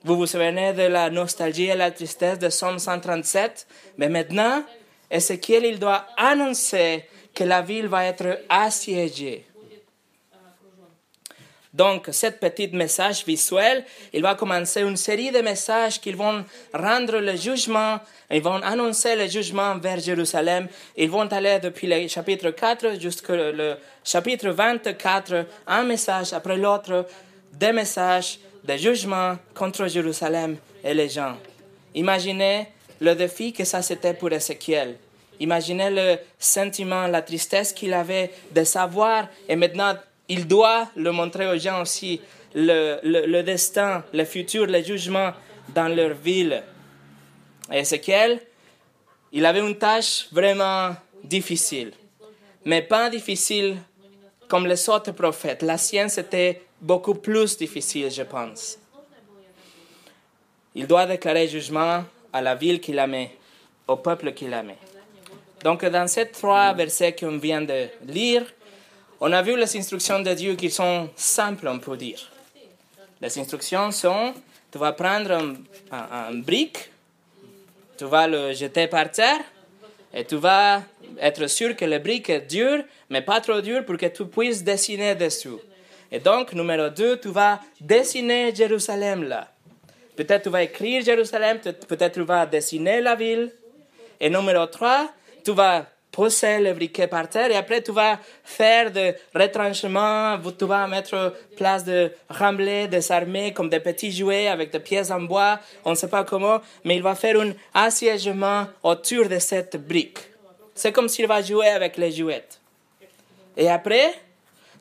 vous 0.05 0.17
vous 0.17 0.27
souvenez 0.27 0.71
de 0.73 0.83
la 0.83 1.09
nostalgie 1.09 1.65
et 1.65 1.73
la 1.73 1.89
tristesse 1.89 2.37
de 2.37 2.49
Somme 2.49 2.77
137 2.77 3.65
Mais 3.97 4.07
maintenant, 4.07 4.63
Ézéchiel, 5.09 5.65
il 5.65 5.79
doit 5.79 6.05
annoncer 6.15 7.05
que 7.33 7.43
la 7.43 7.63
ville 7.63 7.87
va 7.87 8.05
être 8.05 8.39
assiégée. 8.47 9.47
Donc, 11.75 12.07
ce 12.13 12.27
petit 12.27 12.69
message 12.69 13.25
visuel, 13.25 13.83
il 14.13 14.21
va 14.21 14.35
commencer 14.35 14.79
une 14.79 14.95
série 14.95 15.29
de 15.29 15.39
messages 15.39 15.99
qui 15.99 16.13
vont 16.13 16.45
rendre 16.73 17.17
le 17.17 17.35
jugement, 17.35 17.99
ils 18.31 18.41
vont 18.41 18.61
annoncer 18.63 19.13
le 19.17 19.27
jugement 19.27 19.77
vers 19.77 19.99
Jérusalem. 19.99 20.69
Ils 20.95 21.09
vont 21.09 21.27
aller 21.33 21.59
depuis 21.61 21.87
le 21.87 22.07
chapitre 22.07 22.51
4 22.51 22.97
jusqu'au 22.97 23.33
chapitre 24.05 24.51
24, 24.51 25.45
un 25.67 25.83
message 25.83 26.31
après 26.31 26.55
l'autre, 26.55 27.07
des 27.51 27.73
messages 27.73 28.39
des 28.63 28.77
jugements 28.77 29.35
contre 29.53 29.87
Jérusalem 29.87 30.55
et 30.81 30.93
les 30.93 31.09
gens. 31.09 31.35
Imaginez 31.93 32.67
le 33.01 33.15
défi 33.15 33.51
que 33.51 33.65
ça 33.65 33.81
c'était 33.81 34.13
pour 34.13 34.31
Ézéchiel. 34.31 34.95
Imaginez 35.41 35.89
le 35.89 36.19
sentiment, 36.39 37.07
la 37.07 37.21
tristesse 37.21 37.73
qu'il 37.73 37.93
avait 37.93 38.31
de 38.53 38.63
savoir 38.63 39.27
et 39.49 39.57
maintenant 39.57 39.95
il 40.27 40.47
doit 40.47 40.89
le 40.95 41.11
montrer 41.11 41.47
aux 41.47 41.57
gens 41.57 41.81
aussi, 41.81 42.21
le, 42.53 42.99
le, 43.03 43.41
destin, 43.43 44.03
le 44.13 44.25
futur, 44.25 44.65
le 44.65 44.81
jugement 44.81 45.31
dans 45.73 45.87
leur 45.93 46.13
ville. 46.13 46.63
Ézéchiel, 47.71 48.41
il 49.31 49.45
avait 49.45 49.59
une 49.59 49.77
tâche 49.77 50.27
vraiment 50.31 50.95
difficile, 51.23 51.91
mais 52.63 52.81
pas 52.81 53.09
difficile 53.09 53.77
comme 54.47 54.67
les 54.67 54.89
autres 54.89 55.11
prophètes. 55.11 55.61
La 55.63 55.77
science 55.77 56.17
était 56.17 56.61
beaucoup 56.79 57.15
plus 57.15 57.57
difficile, 57.57 58.11
je 58.11 58.23
pense. 58.23 58.77
Il 60.75 60.87
doit 60.87 61.05
déclarer 61.05 61.47
jugement 61.47 62.03
à 62.31 62.41
la 62.41 62.55
ville 62.55 62.79
qu'il 62.79 62.99
aimait, 62.99 63.31
au 63.87 63.95
peuple 63.95 64.33
qu'il 64.33 64.53
aimait. 64.53 64.77
Donc, 65.63 65.83
dans 65.85 66.07
ces 66.07 66.29
trois 66.29 66.73
versets 66.73 67.15
qu'on 67.15 67.37
vient 67.37 67.61
de 67.61 67.87
lire, 68.05 68.43
on 69.27 69.31
a 69.31 69.41
vu 69.41 69.57
les 69.57 69.75
instructions 69.75 70.19
de 70.19 70.31
Dieu 70.35 70.53
qui 70.53 70.69
sont 70.69 71.09
simples, 71.15 71.67
on 71.67 71.79
peut 71.79 71.97
dire. 71.97 72.31
Les 73.19 73.39
instructions 73.39 73.89
sont, 73.89 74.35
tu 74.71 74.77
vas 74.77 74.91
prendre 74.91 75.55
un, 75.91 76.31
brique, 76.35 76.91
tu 77.97 78.05
vas 78.05 78.27
le 78.27 78.53
jeter 78.53 78.85
par 78.85 79.09
terre, 79.09 79.39
et 80.13 80.25
tu 80.25 80.35
vas 80.35 80.83
être 81.19 81.47
sûr 81.47 81.75
que 81.75 81.85
le 81.85 81.97
brique 81.97 82.29
est 82.29 82.41
dur, 82.41 82.83
mais 83.09 83.23
pas 83.23 83.41
trop 83.41 83.61
dur 83.61 83.83
pour 83.83 83.97
que 83.97 84.05
tu 84.05 84.27
puisses 84.27 84.63
dessiner 84.63 85.15
dessus. 85.15 85.57
Et 86.11 86.19
donc, 86.19 86.53
numéro 86.53 86.89
2, 86.89 87.19
tu 87.19 87.29
vas 87.29 87.59
dessiner 87.81 88.53
Jérusalem 88.53 89.23
là. 89.23 89.49
Peut-être 90.15 90.43
tu 90.43 90.49
vas 90.49 90.61
écrire 90.61 91.03
Jérusalem, 91.03 91.57
peut-être 91.87 92.13
tu 92.13 92.21
vas 92.21 92.45
dessiner 92.45 93.01
la 93.01 93.15
ville. 93.15 93.51
Et 94.19 94.29
numéro 94.29 94.67
3, 94.67 95.09
tu 95.43 95.51
vas 95.51 95.87
poser 96.15 96.59
le 96.59 96.73
briquet 96.73 97.07
par 97.07 97.27
terre 97.27 97.51
et 97.51 97.57
après 97.57 97.81
tu 97.83 97.91
vas 97.91 98.17
faire 98.43 98.89
des 98.89 99.15
retranchements, 99.33 100.39
tu 100.57 100.65
vas 100.65 100.87
mettre 100.87 101.33
place 101.57 101.83
de 101.83 102.09
remblais, 102.29 102.87
des 102.87 103.11
armées 103.11 103.51
comme 103.51 103.69
des 103.69 103.81
petits 103.81 104.13
jouets 104.13 104.47
avec 104.47 104.71
des 104.71 104.79
pièces 104.79 105.11
en 105.11 105.19
bois, 105.21 105.59
on 105.83 105.91
ne 105.91 105.95
sait 105.95 106.07
pas 106.07 106.23
comment, 106.23 106.61
mais 106.85 106.95
il 106.95 107.03
va 107.03 107.15
faire 107.15 107.37
un 107.41 107.51
assiégement 107.73 108.67
autour 108.81 109.27
de 109.27 109.39
cette 109.39 109.75
brique. 109.75 110.19
C'est 110.73 110.93
comme 110.93 111.09
s'il 111.09 111.27
va 111.27 111.41
jouer 111.41 111.67
avec 111.67 111.97
les 111.97 112.11
jouettes. 112.11 112.61
Et 113.57 113.69
après, 113.69 114.13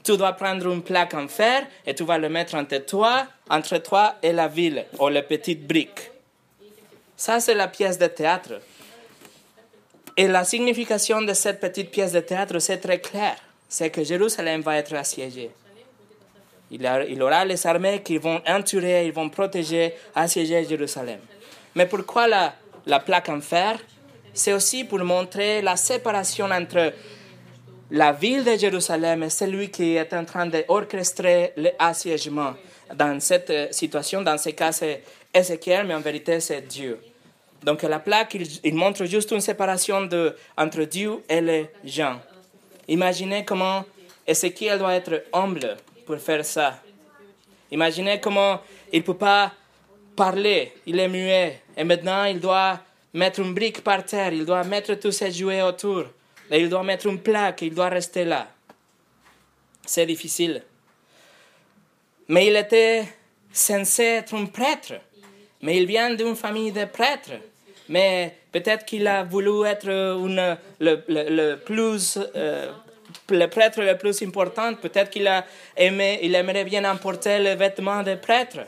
tu 0.04 0.16
dois 0.16 0.34
prendre 0.34 0.70
une 0.72 0.82
plaque 0.82 1.14
en 1.14 1.26
fer 1.26 1.66
et 1.84 1.94
tu 1.94 2.04
vas 2.04 2.18
le 2.18 2.28
mettre 2.28 2.54
entre 2.54 2.78
toi, 2.78 3.26
entre 3.50 3.78
toi 3.78 4.14
et 4.22 4.32
la 4.32 4.46
ville, 4.46 4.84
ou 5.00 5.08
les 5.08 5.22
petites 5.22 5.66
briques. 5.66 6.10
Ça, 7.16 7.40
c'est 7.40 7.54
la 7.54 7.68
pièce 7.68 7.98
de 7.98 8.06
théâtre. 8.06 8.60
Et 10.16 10.28
la 10.28 10.44
signification 10.44 11.22
de 11.22 11.32
cette 11.34 11.60
petite 11.60 11.90
pièce 11.90 12.12
de 12.12 12.20
théâtre, 12.20 12.58
c'est 12.60 12.78
très 12.78 13.00
clair. 13.00 13.36
C'est 13.68 13.90
que 13.90 14.04
Jérusalem 14.04 14.60
va 14.60 14.76
être 14.76 14.94
assiégée. 14.94 15.50
Il, 16.70 16.82
y 16.82 17.22
aura 17.22 17.44
les 17.44 17.66
armées 17.66 18.02
qui 18.02 18.18
vont 18.18 18.40
entourer, 18.46 19.06
ils 19.06 19.12
vont 19.12 19.28
protéger, 19.28 19.94
assiéger 20.14 20.64
Jérusalem. 20.64 21.20
Mais 21.74 21.86
pourquoi 21.86 22.26
la, 22.28 22.54
la 22.86 23.00
plaque 23.00 23.28
en 23.28 23.40
fer? 23.40 23.78
C'est 24.32 24.52
aussi 24.52 24.84
pour 24.84 25.00
montrer 25.00 25.62
la 25.62 25.76
séparation 25.76 26.46
entre 26.46 26.92
la 27.90 28.12
ville 28.12 28.42
de 28.44 28.56
Jérusalem 28.56 29.22
est 29.24 29.30
celui 29.30 29.70
qui 29.70 29.94
est 29.94 30.12
en 30.14 30.24
train 30.24 30.46
d'orchestrer 30.46 31.52
l'assiégement. 31.56 32.54
Dans 32.94 33.20
cette 33.20 33.50
euh, 33.50 33.68
situation, 33.70 34.22
dans 34.22 34.38
ce 34.38 34.50
cas, 34.50 34.72
c'est 34.72 35.02
Ézéchiel, 35.32 35.86
mais 35.86 35.94
en 35.94 36.00
vérité, 36.00 36.40
c'est 36.40 36.62
Dieu. 36.62 36.98
Donc 37.64 37.82
la 37.82 37.98
plaque, 37.98 38.36
il, 38.62 38.74
montre 38.74 39.06
juste 39.06 39.30
une 39.30 39.40
séparation 39.40 40.06
entre 40.56 40.82
Dieu 40.82 41.24
et 41.26 41.40
les 41.40 41.70
gens. 41.82 42.20
Imaginez 42.88 43.42
comment 43.42 43.84
Ézéchiel 44.26 44.78
doit 44.78 44.94
être 44.94 45.24
humble 45.32 45.78
pour 46.04 46.18
faire 46.18 46.44
ça. 46.44 46.78
Imaginez 47.70 48.20
comment 48.20 48.60
il 48.92 48.98
ne 48.98 49.04
peut 49.04 49.16
pas 49.16 49.50
parler, 50.14 50.74
il 50.84 50.98
est 51.00 51.08
muet, 51.08 51.62
et 51.74 51.84
maintenant 51.84 52.24
il 52.24 52.38
doit 52.38 52.80
mettre 53.14 53.40
une 53.40 53.54
brique 53.54 53.82
par 53.82 54.04
terre, 54.04 54.34
il 54.34 54.44
doit 54.44 54.64
mettre 54.64 54.94
tous 54.94 55.12
ses 55.12 55.32
jouets 55.32 55.62
autour. 55.62 56.04
Et 56.50 56.60
il 56.60 56.68
doit 56.68 56.82
mettre 56.82 57.06
une 57.06 57.18
plaque, 57.18 57.62
il 57.62 57.74
doit 57.74 57.88
rester 57.88 58.26
là. 58.26 58.46
C'est 59.86 60.04
difficile. 60.04 60.62
Mais 62.28 62.46
il 62.46 62.56
était 62.56 63.06
censé 63.50 64.02
être 64.02 64.34
un 64.34 64.44
prêtre. 64.44 64.94
Mais 65.62 65.78
il 65.78 65.86
vient 65.86 66.12
d'une 66.12 66.36
famille 66.36 66.72
de 66.72 66.84
prêtres. 66.84 67.32
Mais 67.88 68.36
peut-être 68.52 68.84
qu'il 68.84 69.06
a 69.06 69.24
voulu 69.24 69.66
être 69.66 69.88
une, 69.88 70.56
le, 70.80 71.04
le, 71.08 71.56
plus, 71.56 72.18
euh, 72.34 72.70
le 73.30 73.46
prêtre 73.46 73.82
le 73.82 73.96
plus 73.98 74.22
important. 74.22 74.74
Peut-être 74.74 75.10
qu'il 75.10 75.26
a 75.26 75.44
aimé, 75.76 76.20
il 76.22 76.34
aimerait 76.34 76.64
bien 76.64 76.90
emporter 76.90 77.38
le 77.38 77.54
vêtement 77.54 78.02
de 78.02 78.14
prêtre. 78.14 78.60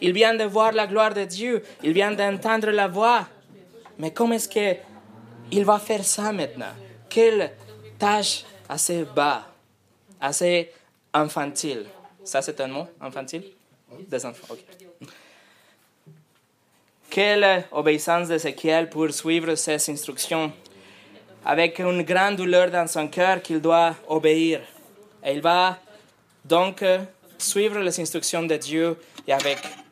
Il 0.00 0.12
vient 0.12 0.34
de 0.34 0.44
voir 0.44 0.72
la 0.72 0.86
gloire 0.86 1.14
de 1.14 1.24
Dieu. 1.24 1.62
Il 1.82 1.92
vient 1.92 2.12
d'entendre 2.12 2.70
la 2.70 2.88
voix. 2.88 3.26
Mais 3.98 4.10
comment 4.10 4.34
est-ce 4.34 4.48
qu'il 4.48 5.64
va 5.64 5.78
faire 5.78 6.04
ça 6.04 6.32
maintenant? 6.32 6.74
Quelle 7.08 7.52
tâche 7.98 8.44
assez 8.68 9.04
bas, 9.04 9.46
assez 10.20 10.70
infantile. 11.14 11.86
Ça, 12.24 12.42
c'est 12.42 12.60
un 12.60 12.66
mot, 12.66 12.86
infantile? 13.00 13.44
Des 14.08 14.26
enfants, 14.26 14.48
ok. 14.50 14.85
Quelle 17.10 17.64
obéissance 17.72 18.28
d'Ézéchiel 18.28 18.88
pour 18.90 19.10
suivre 19.10 19.54
ses 19.54 19.90
instructions? 19.90 20.52
Avec 21.44 21.78
une 21.78 22.02
grande 22.02 22.36
douleur 22.36 22.70
dans 22.70 22.86
son 22.86 23.08
cœur 23.08 23.40
qu'il 23.40 23.60
doit 23.60 23.94
obéir. 24.08 24.60
Et 25.24 25.32
il 25.32 25.40
va 25.40 25.78
donc 26.44 26.84
suivre 27.38 27.78
les 27.78 28.00
instructions 28.00 28.42
de 28.42 28.56
Dieu 28.56 28.96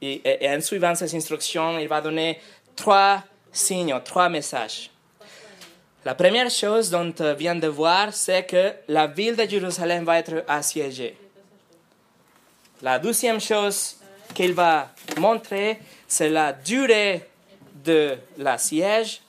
et, 0.00 0.49
en 0.49 0.61
suivant 0.61 0.94
ces 0.94 1.14
instructions, 1.14 1.78
il 1.78 1.88
va 1.88 2.00
donner 2.00 2.40
trois 2.76 3.23
signes, 3.52 3.99
trois 4.04 4.28
messages. 4.28 4.90
La 6.04 6.14
première 6.14 6.50
chose 6.50 6.90
dont 6.90 7.12
on 7.18 7.35
vient 7.35 7.54
de 7.54 7.66
voir, 7.66 8.12
c'est 8.12 8.44
que 8.44 8.73
la 8.88 9.06
ville 9.06 9.37
de 9.37 9.49
Jérusalem 9.49 10.04
va 10.04 10.18
être 10.18 10.44
assiégée. 10.47 11.16
La 12.83 12.99
deuxième 12.99 13.40
chose 13.40 13.97
qu'il 14.35 14.52
va 14.52 14.90
montrer, 15.18 15.78
c'est 16.06 16.28
la 16.28 16.52
durée 16.52 17.28
de 17.84 18.16
la 18.38 18.58
siège. 18.58 19.20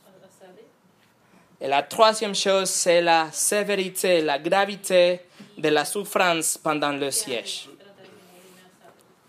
Et 1.62 1.68
la 1.68 1.84
troisième 1.84 2.36
chose, 2.36 2.70
c'est 2.70 3.02
la 3.02 3.32
sévérité, 3.32 4.22
la 4.22 4.38
gravité 4.40 5.22
de 5.58 5.70
la 5.70 5.86
souffrance 5.86 6.58
pendant 6.58 6.92
le 6.92 7.12
siège. 7.12 7.70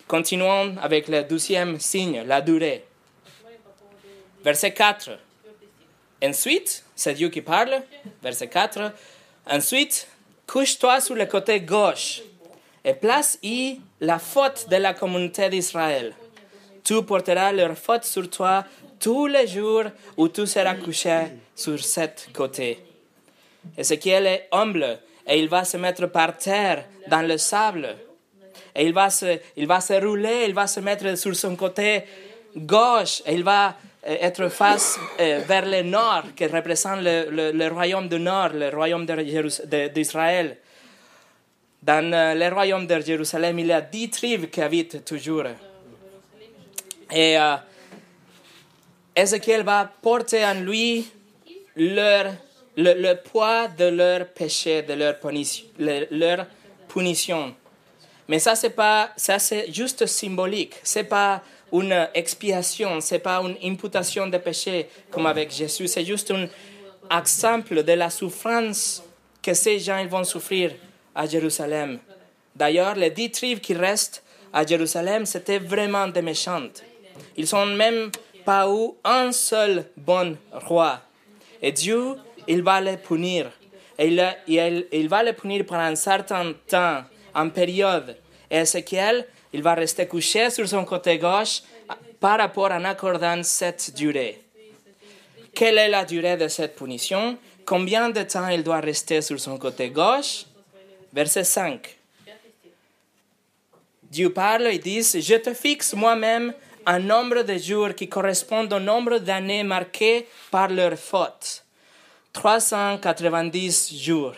Continuons 0.07 0.76
avec 0.83 1.09
le 1.09 1.23
deuxième 1.23 1.81
signe, 1.81 2.23
la 2.26 2.41
durée. 2.41 2.85
Verset 4.45 4.73
4. 4.73 5.11
Ensuite, 6.23 6.85
c'est 6.95 7.15
Dieu 7.15 7.29
qui 7.29 7.43
parle, 7.43 7.83
verset 8.23 8.49
4. 8.49 8.93
Ensuite, 9.50 10.07
couche-toi 10.47 11.00
sur 11.00 11.15
le 11.15 11.26
côté 11.26 11.61
gauche 11.61 12.23
et 12.85 12.95
place-y 12.95 13.81
la 14.00 14.19
faute 14.19 14.69
de 14.69 14.76
la 14.76 14.95
communauté 14.95 15.49
d'Israël. 15.49 16.15
Tu 16.87 17.02
porteras 17.02 17.50
leur 17.50 17.76
faute 17.76 18.05
sur 18.05 18.31
toi 18.31 18.64
tous 19.00 19.26
les 19.26 19.49
jours 19.49 19.87
où 20.16 20.28
tu 20.28 20.47
seras 20.47 20.76
couché 20.76 21.19
sur 21.52 21.81
cet 21.83 22.28
côté. 22.33 22.78
Ézéchiel 23.76 24.26
est 24.28 24.49
humble 24.52 25.00
et 25.26 25.37
il 25.40 25.49
va 25.49 25.64
se 25.64 25.78
mettre 25.78 26.07
par 26.07 26.37
terre 26.37 26.85
dans 27.09 27.26
le 27.26 27.38
sable. 27.38 27.97
Et 28.73 28.87
il 28.87 28.93
va 28.93 29.11
se, 29.11 30.00
rouler, 30.00 30.45
il 30.47 30.55
va 30.55 30.69
se 30.69 30.78
mettre 30.78 31.19
sur 31.19 31.35
son 31.35 31.57
côté 31.57 32.05
gauche 32.57 33.21
et 33.26 33.35
il 33.35 33.43
va 33.43 33.75
euh, 34.07 34.16
être 34.21 34.49
face 34.49 34.97
euh, 35.19 35.40
vers 35.45 35.66
le 35.66 35.83
nord, 35.83 36.23
qui 36.37 36.47
représente 36.47 37.00
le, 37.02 37.50
le, 37.50 37.69
royaume 37.69 38.09
du 38.09 38.21
nord, 38.21 38.50
le 38.55 38.69
royaume 38.69 39.05
d'Israël. 39.93 40.57
Dans 41.83 42.12
euh, 42.12 42.35
le 42.35 42.55
royaume 42.55 42.87
de 42.87 43.00
Jérusalem, 43.00 43.59
il 43.59 43.66
y 43.66 43.73
a 43.73 43.81
dix 43.81 44.09
tribus 44.09 44.50
qui 44.52 44.62
habitent 44.62 45.05
toujours. 45.05 45.47
Et 47.11 47.39
euh, 47.39 47.57
Ézéchiel 49.15 49.63
va 49.63 49.91
porter 50.03 50.45
en 50.45 50.55
lui 50.55 51.07
leur, 51.77 52.33
le, 52.77 53.15
poids 53.15 53.69
de 53.69 53.85
leur 53.85 54.29
péché, 54.29 54.83
de 54.83 54.95
leur 54.95 56.47
punition. 56.89 57.55
Mais 58.29 58.39
ça, 58.39 58.55
c'est 58.55 58.71
pas, 58.71 59.11
ça 59.17 59.39
c'est 59.39 59.73
juste 59.73 60.07
symbolique. 60.07 60.75
C'est 60.83 61.05
pas 61.05 61.43
une 61.73 62.09
expiation, 62.15 63.01
c'est 63.01 63.19
pas 63.19 63.41
une 63.41 63.57
imputation 63.63 64.27
de 64.27 64.39
péché 64.39 64.89
comme 65.11 65.27
avec 65.27 65.51
Jésus. 65.51 65.87
C'est 65.87 66.05
juste 66.05 66.31
un 66.33 66.49
exemple 67.17 67.83
de 67.83 67.93
la 67.93 68.11
souffrance 68.11 69.03
que 69.42 69.55
ces 69.55 69.79
gens 69.79 70.05
vont 70.07 70.25
souffrir 70.25 70.73
à 71.14 71.27
Jérusalem. 71.27 71.99
D'ailleurs, 72.55 72.95
les 72.95 73.11
dix 73.11 73.31
tribus 73.31 73.61
qui 73.61 73.75
restent 73.75 74.23
à 74.53 74.66
Jérusalem, 74.66 75.27
c'était 75.27 75.59
vraiment 75.59 76.09
des 76.09 76.23
méchantes. 76.23 76.83
Ils 77.37 77.46
sont 77.46 77.66
même 77.66 78.11
pas 78.44 78.66
eu 78.68 78.92
un 79.05 79.33
seul 79.33 79.87
bon 79.96 80.37
roi. 80.52 81.00
Et 81.61 81.72
Dieu, 81.72 82.16
il 82.46 82.62
va 82.62 82.81
les 82.81 82.96
punir. 82.96 83.50
Et 83.98 84.09
il, 84.09 84.87
il, 84.92 85.09
va 85.09 85.22
les 85.22 85.33
punir 85.33 85.64
pendant 85.64 85.83
un 85.83 85.96
certain 85.96 86.52
temps, 86.66 87.02
en 87.35 87.48
période. 87.50 88.16
Et 88.50 88.57
Ezekiel, 88.57 89.26
il 89.52 89.62
va 89.62 89.74
rester 89.74 90.07
couché 90.07 90.50
sur 90.50 90.68
son 90.68 90.85
côté 90.85 91.18
gauche 91.18 91.62
par 92.20 92.38
rapport 92.38 92.70
en 92.70 92.85
accordant 92.85 93.42
cette 93.42 93.94
durée. 93.94 94.40
Quelle 95.55 95.79
est 95.79 95.88
la 95.88 96.05
durée 96.05 96.37
de 96.37 96.48
cette 96.48 96.76
punition? 96.76 97.38
Combien 97.64 98.11
de 98.11 98.22
temps 98.22 98.48
il 98.48 98.62
doit 98.62 98.81
rester 98.81 99.22
sur 99.22 99.40
son 99.40 99.59
côté 99.59 99.90
gauche? 99.90 100.44
Verset 101.12 101.44
5. 101.44 101.96
Dieu 104.02 104.33
parle 104.33 104.68
et 104.68 104.79
dit, 104.79 105.02
je 105.02 105.37
te 105.37 105.52
fixe 105.52 105.94
moi-même 105.94 106.52
un 106.87 107.01
nombre 107.01 107.42
de 107.42 107.59
jours 107.59 107.94
qui 107.96 108.09
correspond 108.09 108.68
au 108.70 108.79
nombre 108.79 109.18
d'années 109.18 109.64
marquées 109.64 110.29
par 110.53 110.68
leur 110.68 110.96
faute. 110.96 111.64
390 112.33 113.99
jours. 113.99 114.37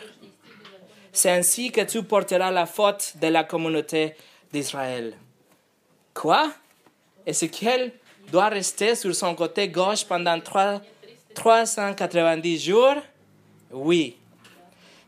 C'est 1.13 1.31
ainsi 1.31 1.71
que 1.71 1.83
tu 1.83 2.03
porteras 2.03 2.51
la 2.51 2.65
faute 2.65 3.13
de 3.21 3.27
la 3.27 3.45
communauté 3.45 4.15
d'Israël. 4.51 5.13
Quoi? 6.15 6.51
Ézéchiel 7.27 7.93
doit 8.33 8.49
rester 8.49 8.95
sur 8.95 9.15
son 9.15 9.35
côté 9.35 9.69
gauche 9.69 10.07
pendant 10.07 10.41
390 10.41 12.65
jours? 12.65 12.95
Oui. 13.71 14.17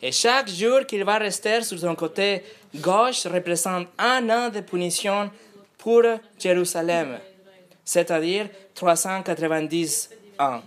Et 0.02 0.12
chaque 0.12 0.50
jour 0.50 0.84
qu'il 0.86 1.04
va 1.04 1.16
rester 1.16 1.62
sur 1.62 1.78
son 1.78 1.94
côté 1.94 2.44
gauche 2.74 3.26
représente 3.26 3.88
un 3.98 4.28
an 4.28 4.50
de 4.50 4.60
punition 4.60 5.30
pour 5.78 6.02
Jérusalem 6.38 7.18
c'est-à-dire 7.90 8.46
390 8.76 10.10
ans. 10.38 10.60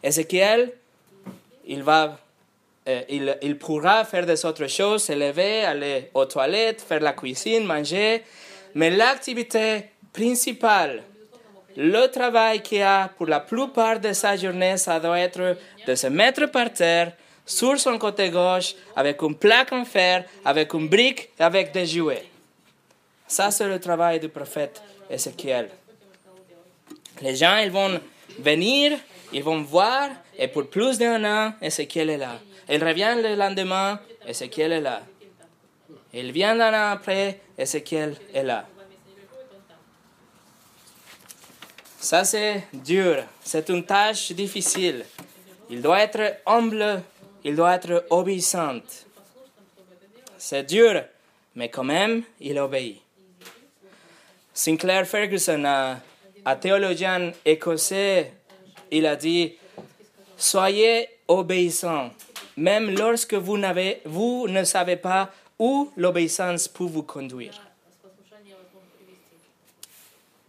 Ézéchiel, 0.00 0.70
il, 1.66 1.82
va, 1.82 2.16
euh, 2.86 3.02
il, 3.08 3.36
il, 3.42 3.58
pourra 3.58 4.04
faire 4.04 4.24
des 4.24 4.44
autres 4.44 4.68
choses, 4.68 5.02
se 5.02 5.12
lever, 5.12 5.64
aller 5.64 6.08
aux 6.14 6.26
toilettes, 6.26 6.82
faire 6.82 7.00
la 7.00 7.14
cuisine, 7.14 7.64
manger, 7.64 8.22
mais 8.76 8.90
l'activité 8.90 9.86
principale, 10.12 11.02
le 11.76 12.06
travail 12.06 12.62
qu'il 12.62 12.82
a 12.82 13.08
pour 13.16 13.26
la 13.26 13.40
plupart 13.40 13.98
de 13.98 14.12
sa 14.12 14.36
journée, 14.36 14.76
ça 14.76 15.00
doit 15.00 15.18
être 15.18 15.56
de 15.84 15.94
se 15.96 16.06
mettre 16.06 16.46
par 16.46 16.72
terre, 16.72 17.10
sur 17.44 17.76
son 17.80 17.98
côté 17.98 18.30
gauche, 18.30 18.76
avec 18.94 19.20
une 19.20 19.34
plaque 19.34 19.72
en 19.72 19.84
fer, 19.84 20.26
avec 20.44 20.74
une 20.74 20.88
brique, 20.88 21.30
avec 21.40 21.72
des 21.72 21.86
jouets. 21.86 22.26
Ça, 23.26 23.50
c'est 23.50 23.66
le 23.66 23.80
travail 23.80 24.20
du 24.20 24.28
prophète 24.28 24.80
Ézéchiel. 25.12 25.68
Les 27.20 27.36
gens, 27.36 27.58
ils 27.58 27.70
vont 27.70 28.00
venir, 28.38 28.98
ils 29.32 29.44
vont 29.44 29.62
voir, 29.62 30.08
et 30.38 30.48
pour 30.48 30.66
plus 30.68 30.96
d'un 30.96 31.22
an, 31.24 31.52
Ézéchiel 31.60 32.08
est 32.08 32.16
là. 32.16 32.40
Il 32.68 32.82
revient 32.82 33.14
le 33.22 33.34
lendemain, 33.34 34.00
Ézéchiel 34.26 34.72
est 34.72 34.80
là. 34.80 35.02
Il 36.14 36.32
vient 36.32 36.58
un 36.58 36.72
an 36.72 36.92
après, 36.92 37.40
Ézéchiel 37.58 38.16
est 38.32 38.42
là. 38.42 38.66
Ça, 42.00 42.24
c'est 42.24 42.64
dur. 42.72 43.22
C'est 43.44 43.68
une 43.68 43.84
tâche 43.84 44.32
difficile. 44.32 45.04
Il 45.68 45.82
doit 45.82 46.00
être 46.00 46.38
humble, 46.46 47.02
il 47.44 47.54
doit 47.54 47.74
être 47.74 48.06
obéissant. 48.10 48.80
C'est 50.38 50.64
dur, 50.64 51.04
mais 51.54 51.68
quand 51.68 51.84
même, 51.84 52.24
il 52.40 52.58
obéit. 52.58 53.01
Sinclair 54.54 55.06
Ferguson, 55.06 55.64
un 56.44 56.56
théologien 56.56 57.32
écossais, 57.44 58.32
il 58.90 59.06
a 59.06 59.16
dit 59.16 59.54
Soyez 60.36 61.08
obéissants, 61.28 62.10
même 62.56 62.94
lorsque 62.94 63.34
vous, 63.34 63.56
vous 64.04 64.48
ne 64.48 64.64
savez 64.64 64.96
pas 64.96 65.30
où 65.58 65.90
l'obéissance 65.96 66.68
peut 66.68 66.84
vous 66.84 67.02
conduire. 67.02 67.54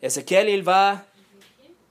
Ézéchiel, 0.01 0.49
il 0.49 0.63
va 0.63 1.01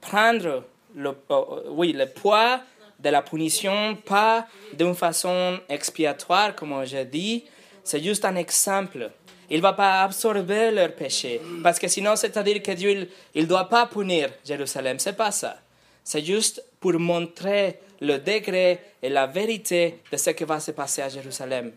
prendre 0.02 0.64
le, 0.94 1.16
euh, 1.30 1.62
oui, 1.68 1.92
le 1.92 2.06
poids 2.06 2.60
de 2.98 3.08
la 3.08 3.22
punition, 3.22 3.96
pas 3.96 4.46
d'une 4.74 4.94
façon 4.94 5.58
expiatoire, 5.68 6.54
comme 6.54 6.84
j'ai 6.84 7.06
dit, 7.06 7.44
c'est 7.84 8.02
juste 8.02 8.24
un 8.24 8.36
exemple 8.36 9.10
il 9.52 9.58
ne 9.58 9.62
va 9.62 9.74
pas 9.74 10.02
absorber 10.02 10.70
leur 10.70 10.92
péché. 10.94 11.38
Parce 11.62 11.78
que 11.78 11.86
sinon, 11.86 12.16
c'est-à-dire 12.16 12.62
que 12.62 12.72
Dieu, 12.72 13.06
ne 13.34 13.44
doit 13.44 13.68
pas 13.68 13.84
punir 13.84 14.30
Jérusalem. 14.42 14.98
C'est 14.98 15.12
pas 15.12 15.30
ça. 15.30 15.58
C'est 16.02 16.24
juste 16.24 16.64
pour 16.80 16.94
montrer 16.94 17.78
le 18.00 18.16
degré 18.16 18.80
et 19.02 19.10
la 19.10 19.26
vérité 19.26 20.00
de 20.10 20.16
ce 20.16 20.30
qui 20.30 20.44
va 20.44 20.58
se 20.58 20.70
passer 20.70 21.02
à 21.02 21.10
Jérusalem. 21.10 21.70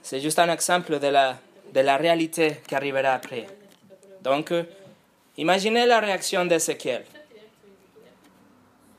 C'est 0.00 0.20
juste 0.20 0.38
un 0.38 0.48
exemple 0.52 0.96
de 0.96 1.08
la, 1.08 1.36
de 1.74 1.80
la 1.80 1.96
réalité 1.96 2.58
qui 2.68 2.76
arrivera 2.76 3.14
après. 3.14 3.48
Donc, 4.22 4.52
euh, 4.52 4.62
imaginez 5.36 5.86
la 5.86 5.98
réaction 5.98 6.44
d'Ézéchiel. 6.44 7.04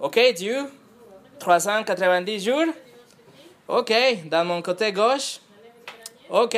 Ok, 0.02 0.19
Dieu, 0.36 0.65
390 1.39 2.45
jours? 2.45 2.65
Ok, 3.71 3.93
dans 4.25 4.43
mon 4.45 4.63
côté 4.63 4.91
gauche. 4.91 5.39
Ok. 6.27 6.55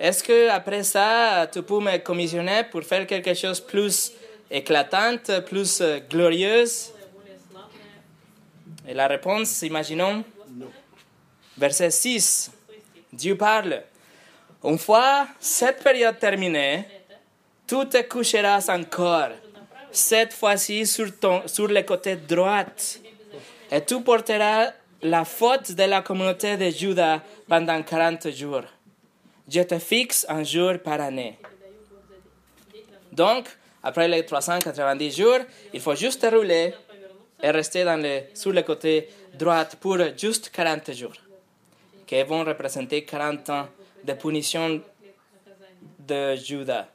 Est-ce 0.00 0.24
que 0.24 0.48
après 0.48 0.82
ça, 0.82 1.48
tu 1.52 1.62
peux 1.62 1.78
me 1.78 1.96
commissionner 1.98 2.64
pour 2.64 2.82
faire 2.82 3.06
quelque 3.06 3.32
chose 3.34 3.60
de 3.60 3.66
plus 3.66 4.12
éclatante, 4.50 5.30
plus 5.46 5.80
euh, 5.80 6.00
glorieuse? 6.10 6.92
Et 8.88 8.94
la 8.94 9.06
réponse, 9.06 9.62
imaginons, 9.62 10.24
verset 11.56 11.92
6, 11.92 12.50
Dieu 13.12 13.36
parle. 13.36 13.84
Une 14.64 14.78
fois 14.78 15.28
cette 15.38 15.84
période 15.84 16.18
terminée, 16.18 16.84
tout 17.64 17.84
te 17.84 18.02
coucheras 18.02 18.68
encore, 18.70 19.30
cette 19.92 20.32
fois-ci 20.32 20.84
sur, 20.84 21.16
ton, 21.16 21.46
sur 21.46 21.68
le 21.68 21.82
côté 21.82 22.16
droit, 22.16 22.64
et 23.70 23.84
tu 23.84 24.00
porteras 24.02 24.72
la 25.06 25.24
faute 25.24 25.72
de 25.72 25.84
la 25.84 26.02
communauté 26.02 26.56
de 26.56 26.68
Juda 26.68 27.22
pendant 27.48 27.80
40 27.82 28.30
jours. 28.30 28.64
Je 29.48 29.62
te 29.62 29.78
fixe 29.78 30.26
un 30.28 30.42
jour 30.42 30.78
par 30.82 31.00
année. 31.00 31.38
Donc, 33.12 33.46
après 33.82 34.08
les 34.08 34.26
390 34.26 35.16
jours, 35.16 35.38
il 35.72 35.80
faut 35.80 35.94
juste 35.94 36.26
rouler 36.30 36.74
et 37.40 37.50
rester 37.50 37.84
sur 38.34 38.52
le 38.52 38.62
côté 38.62 39.08
droit 39.32 39.64
pour 39.80 39.98
juste 40.16 40.50
40 40.50 40.92
jours, 40.92 41.16
qui 42.06 42.20
vont 42.24 42.42
représenter 42.44 43.04
40 43.04 43.50
ans 43.50 43.68
de 44.02 44.12
punition 44.14 44.82
de 46.00 46.34
Judas. 46.34 46.88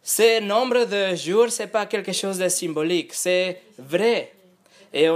Ce 0.00 0.40
nombre 0.40 0.84
de 0.84 1.16
jours, 1.16 1.50
ce 1.50 1.62
n'est 1.62 1.68
pas 1.68 1.86
quelque 1.86 2.12
chose 2.12 2.38
de 2.38 2.48
symbolique, 2.48 3.14
c'est 3.14 3.62
vrai. 3.78 4.32
Et 4.96 5.08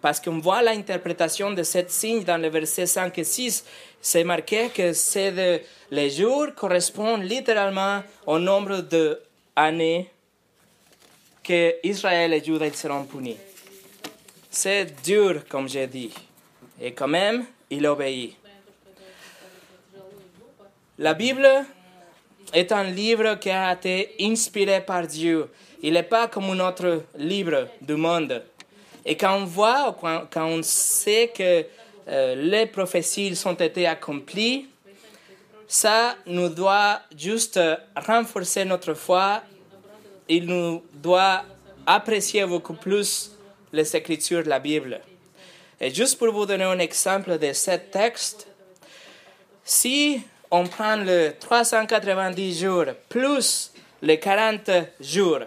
parce 0.00 0.18
qu'on 0.18 0.38
voit 0.38 0.62
l'interprétation 0.62 1.50
de 1.50 1.62
cette 1.62 1.90
signe 1.90 2.24
dans 2.24 2.40
le 2.40 2.48
verset 2.48 2.86
5 2.86 3.18
et 3.18 3.24
6, 3.24 3.64
c'est 4.00 4.24
marqué 4.24 4.70
que 4.70 5.30
de, 5.30 5.60
les 5.90 6.08
jours 6.08 6.54
correspondent 6.56 7.24
littéralement 7.24 8.02
au 8.26 8.38
nombre 8.38 8.78
d'années 8.80 10.08
que 11.44 11.74
Israël 11.86 12.32
et 12.32 12.42
Juda 12.42 12.72
seront 12.72 13.04
punis. 13.04 13.36
C'est 14.50 14.86
dur, 15.04 15.42
comme 15.50 15.68
j'ai 15.68 15.86
dit, 15.86 16.10
et 16.80 16.92
quand 16.92 17.08
même, 17.08 17.44
il 17.68 17.86
obéit. 17.86 18.36
La 20.98 21.12
Bible 21.12 21.46
est 22.54 22.72
un 22.72 22.84
livre 22.84 23.34
qui 23.34 23.50
a 23.50 23.74
été 23.74 24.14
inspiré 24.18 24.80
par 24.80 25.06
Dieu. 25.06 25.50
Il 25.82 25.92
n'est 25.92 26.02
pas 26.04 26.28
comme 26.28 26.44
un 26.44 26.60
autre 26.60 27.04
livre 27.16 27.68
du 27.82 27.96
monde. 27.96 28.42
Et 29.04 29.16
quand 29.16 29.36
on 29.36 29.44
voit, 29.44 29.96
quand, 30.30 30.46
on 30.46 30.62
sait 30.62 31.32
que 31.34 31.64
euh, 32.08 32.34
les 32.34 32.66
prophéties 32.66 33.40
ont 33.46 33.54
été 33.54 33.86
accomplies, 33.86 34.68
ça 35.66 36.16
nous 36.26 36.48
doit 36.48 37.00
juste 37.16 37.60
renforcer 37.94 38.64
notre 38.64 38.94
foi. 38.94 39.42
Il 40.28 40.46
nous 40.46 40.82
doit 40.92 41.44
apprécier 41.86 42.44
beaucoup 42.44 42.74
plus 42.74 43.32
les 43.72 43.96
écritures 43.96 44.42
la 44.46 44.58
Bible. 44.58 45.00
Et 45.80 45.94
juste 45.94 46.18
pour 46.18 46.32
vous 46.32 46.44
donner 46.44 46.64
un 46.64 46.78
exemple 46.78 47.38
de 47.38 47.52
ce 47.52 47.70
texte, 47.70 48.48
si 49.64 50.20
on 50.50 50.66
prend 50.66 50.96
le 50.96 51.32
390 51.38 52.60
jours 52.60 52.86
plus 53.08 53.72
les 54.02 54.18
40 54.18 54.70
jours, 55.00 55.40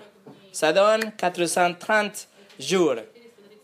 ça 0.52 0.72
donne 0.72 1.12
430 1.18 2.28
jours. 2.60 2.96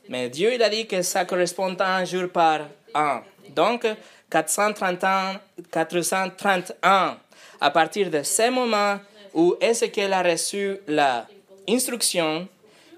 Mais 0.10 0.28
Dieu 0.30 0.54
il 0.56 0.64
a 0.64 0.70
dit 0.70 0.88
que 0.88 1.02
ça 1.04 1.24
correspond 1.24 1.76
à 1.76 1.98
un 1.98 2.06
jour 2.06 2.30
par 2.30 2.62
an. 2.96 3.22
Donc, 3.50 3.86
431, 4.30 5.40
431 5.72 7.18
à 7.62 7.72
partir 7.72 8.10
de 8.10 8.24
ce 8.24 8.50
moment 8.50 9.00
où 9.36 9.56
Ézéchiel 9.62 10.12
a 10.14 10.24
reçu 10.24 10.78
la 10.88 11.28
instruction 11.68 12.48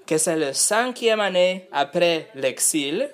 que 0.06 0.16
c'est 0.16 0.36
le 0.36 0.54
cinquième 0.54 1.20
année 1.20 1.68
après 1.70 2.28
l'exil. 2.34 3.10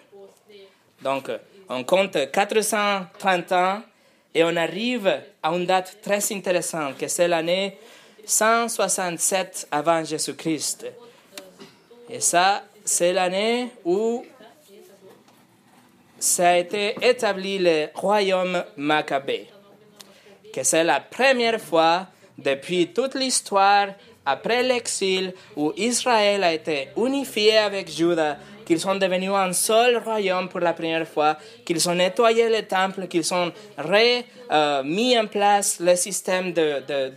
Donc, 1.02 1.30
on 1.68 1.82
compte 1.82 2.30
430 2.30 3.52
ans 3.52 3.82
et 4.32 4.44
on 4.44 4.54
arrive 4.56 5.12
à 5.42 5.50
une 5.50 5.66
date 5.66 5.98
très 6.02 6.32
intéressante, 6.32 6.96
que 6.96 7.08
c'est 7.08 7.26
l'année 7.26 7.76
167 8.24 9.68
avant 9.72 10.04
Jésus-Christ. 10.04 10.86
Et 12.10 12.20
ça, 12.20 12.62
c'est 12.88 13.12
l'année 13.12 13.68
où 13.84 14.24
ça 16.18 16.50
a 16.50 16.56
été 16.56 16.96
établi 17.02 17.58
le 17.58 17.88
royaume 17.94 18.64
Maccabée, 18.78 19.46
que 20.52 20.62
c'est 20.62 20.84
la 20.84 21.00
première 21.00 21.60
fois 21.60 22.06
depuis 22.38 22.88
toute 22.88 23.14
l'histoire 23.14 23.88
après 24.24 24.62
l'exil 24.62 25.34
où 25.54 25.72
Israël 25.76 26.42
a 26.42 26.52
été 26.54 26.88
unifié 26.96 27.58
avec 27.58 27.90
Juda, 27.90 28.38
qu'ils 28.64 28.80
sont 28.80 28.94
devenus 28.94 29.32
un 29.32 29.52
seul 29.52 29.98
royaume 29.98 30.48
pour 30.48 30.60
la 30.60 30.72
première 30.72 31.06
fois, 31.06 31.36
qu'ils 31.66 31.86
ont 31.90 31.94
nettoyé 31.94 32.48
le 32.48 32.62
temple, 32.66 33.06
qu'ils 33.06 33.32
ont 33.34 33.52
remis 33.76 35.16
euh, 35.16 35.20
en 35.22 35.26
place 35.26 35.78
le 35.80 35.94
système 35.94 36.54
de, 36.54 36.82
de, 36.88 37.08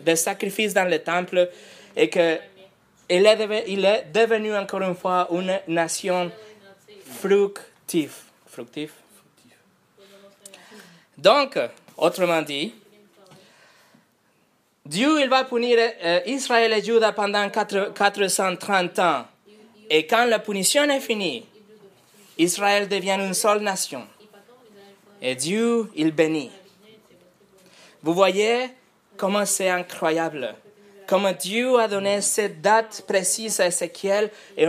de, 0.00 0.74
dans 0.74 0.90
le 0.90 0.98
temple 1.00 1.50
et 1.96 2.08
que 2.08 2.38
il 3.10 3.26
est, 3.84 4.06
devenu 4.12 4.54
encore 4.56 4.82
une 4.82 4.94
fois 4.94 5.26
une 5.32 5.60
nation 5.68 6.30
fructive. 7.18 8.12
Donc, 11.18 11.58
autrement 11.96 12.40
dit, 12.42 12.72
Dieu 14.86 15.20
il 15.20 15.28
va 15.28 15.44
punir 15.44 15.76
euh, 15.78 16.20
Israël 16.26 16.72
et 16.72 16.82
Juda 16.82 17.12
pendant 17.12 17.48
430 17.50 18.98
ans. 19.00 19.26
Et 19.88 20.06
quand 20.06 20.24
la 20.26 20.38
punition 20.38 20.84
est 20.84 21.00
finie, 21.00 21.44
Israël 22.38 22.88
devient 22.88 23.18
une 23.20 23.34
seule 23.34 23.60
nation. 23.60 24.06
Et 25.20 25.34
Dieu, 25.34 25.90
il 25.96 26.12
bénit. 26.12 26.50
Vous 28.02 28.14
voyez 28.14 28.68
comment 29.16 29.44
c'est 29.44 29.68
incroyable 29.68 30.54
comme 31.10 31.32
Dieu 31.32 31.76
a 31.76 31.88
donné 31.88 32.20
cette 32.20 32.60
date 32.60 33.02
précise 33.04 33.58
à 33.58 33.66
Ézéchiel 33.66 34.30
et 34.56 34.64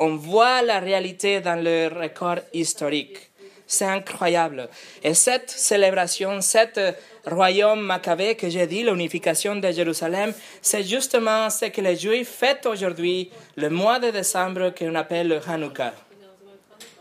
on, 0.00 0.16
voit 0.16 0.60
la 0.60 0.80
réalité 0.80 1.40
dans 1.40 1.54
le 1.54 1.86
record 1.86 2.40
historique. 2.52 3.30
C'est 3.64 3.84
incroyable. 3.84 4.68
Et 5.04 5.14
cette 5.14 5.50
célébration, 5.50 6.40
cet 6.40 6.80
royaume 7.24 7.80
maccabée 7.80 8.34
que 8.34 8.50
j'ai 8.50 8.66
dit, 8.66 8.82
l'unification 8.82 9.54
de 9.54 9.70
Jérusalem, 9.70 10.34
c'est 10.60 10.82
justement 10.82 11.48
ce 11.48 11.66
que 11.66 11.80
les 11.80 11.94
Juifs 11.94 12.28
fêtent 12.28 12.66
aujourd'hui, 12.66 13.30
le 13.54 13.70
mois 13.70 14.00
de 14.00 14.10
décembre 14.10 14.74
qu'on 14.76 14.96
appelle 14.96 15.28
le 15.28 15.40
Hanouka. 15.48 15.94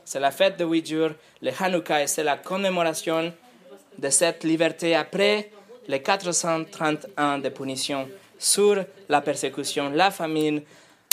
C'est 0.05 0.19
la 0.19 0.29
fête 0.29 0.57
de 0.59 0.65
huit 0.65 0.87
jours, 0.87 1.09
le 1.41 1.49
Hanouka, 1.59 2.03
et 2.03 2.07
c'est 2.07 2.23
la 2.23 2.37
commémoration 2.37 3.33
de 3.97 4.09
cette 4.11 4.43
liberté 4.43 4.93
après 4.93 5.49
les 5.87 6.01
430 6.03 7.07
ans 7.17 7.39
de 7.39 7.49
punition 7.49 8.07
sur 8.37 8.83
la 9.09 9.21
persécution, 9.21 9.89
la 9.89 10.11
famine, 10.11 10.61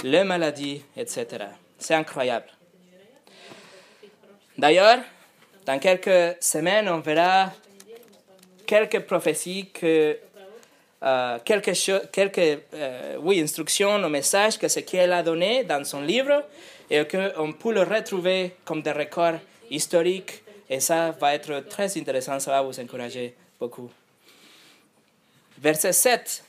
les 0.04 0.24
maladies, 0.24 0.82
etc. 0.96 1.26
C'est 1.78 1.94
incroyable. 1.94 2.46
D'ailleurs, 4.56 4.98
dans 5.64 5.78
quelques 5.78 6.36
semaines, 6.42 6.88
on 6.88 7.00
verra 7.00 7.52
quelques 8.66 9.00
prophéties, 9.00 9.70
que, 9.72 10.18
euh, 11.02 11.38
quelques, 11.44 11.72
quelques 12.12 12.62
euh, 12.74 13.16
oui, 13.20 13.40
instructions 13.40 13.96
ou 13.96 14.08
messages 14.08 14.58
que 14.58 14.68
ce 14.68 14.80
qu'elle 14.80 15.12
a 15.12 15.22
donné 15.22 15.64
dans 15.64 15.84
son 15.84 16.02
livre 16.02 16.44
et 16.90 17.04
qu'on 17.06 17.52
peut 17.52 17.72
le 17.72 17.82
retrouver 17.82 18.56
comme 18.64 18.82
des 18.82 18.92
records 18.92 19.38
historiques. 19.70 20.42
Et 20.68 20.80
ça 20.80 21.12
va 21.12 21.34
être 21.34 21.66
très 21.68 21.96
intéressant, 21.98 22.38
ça 22.38 22.50
va 22.50 22.62
vous 22.62 22.78
encourager 22.78 23.34
beaucoup. 23.58 23.90
Verset 25.58 25.92
7 25.92 26.44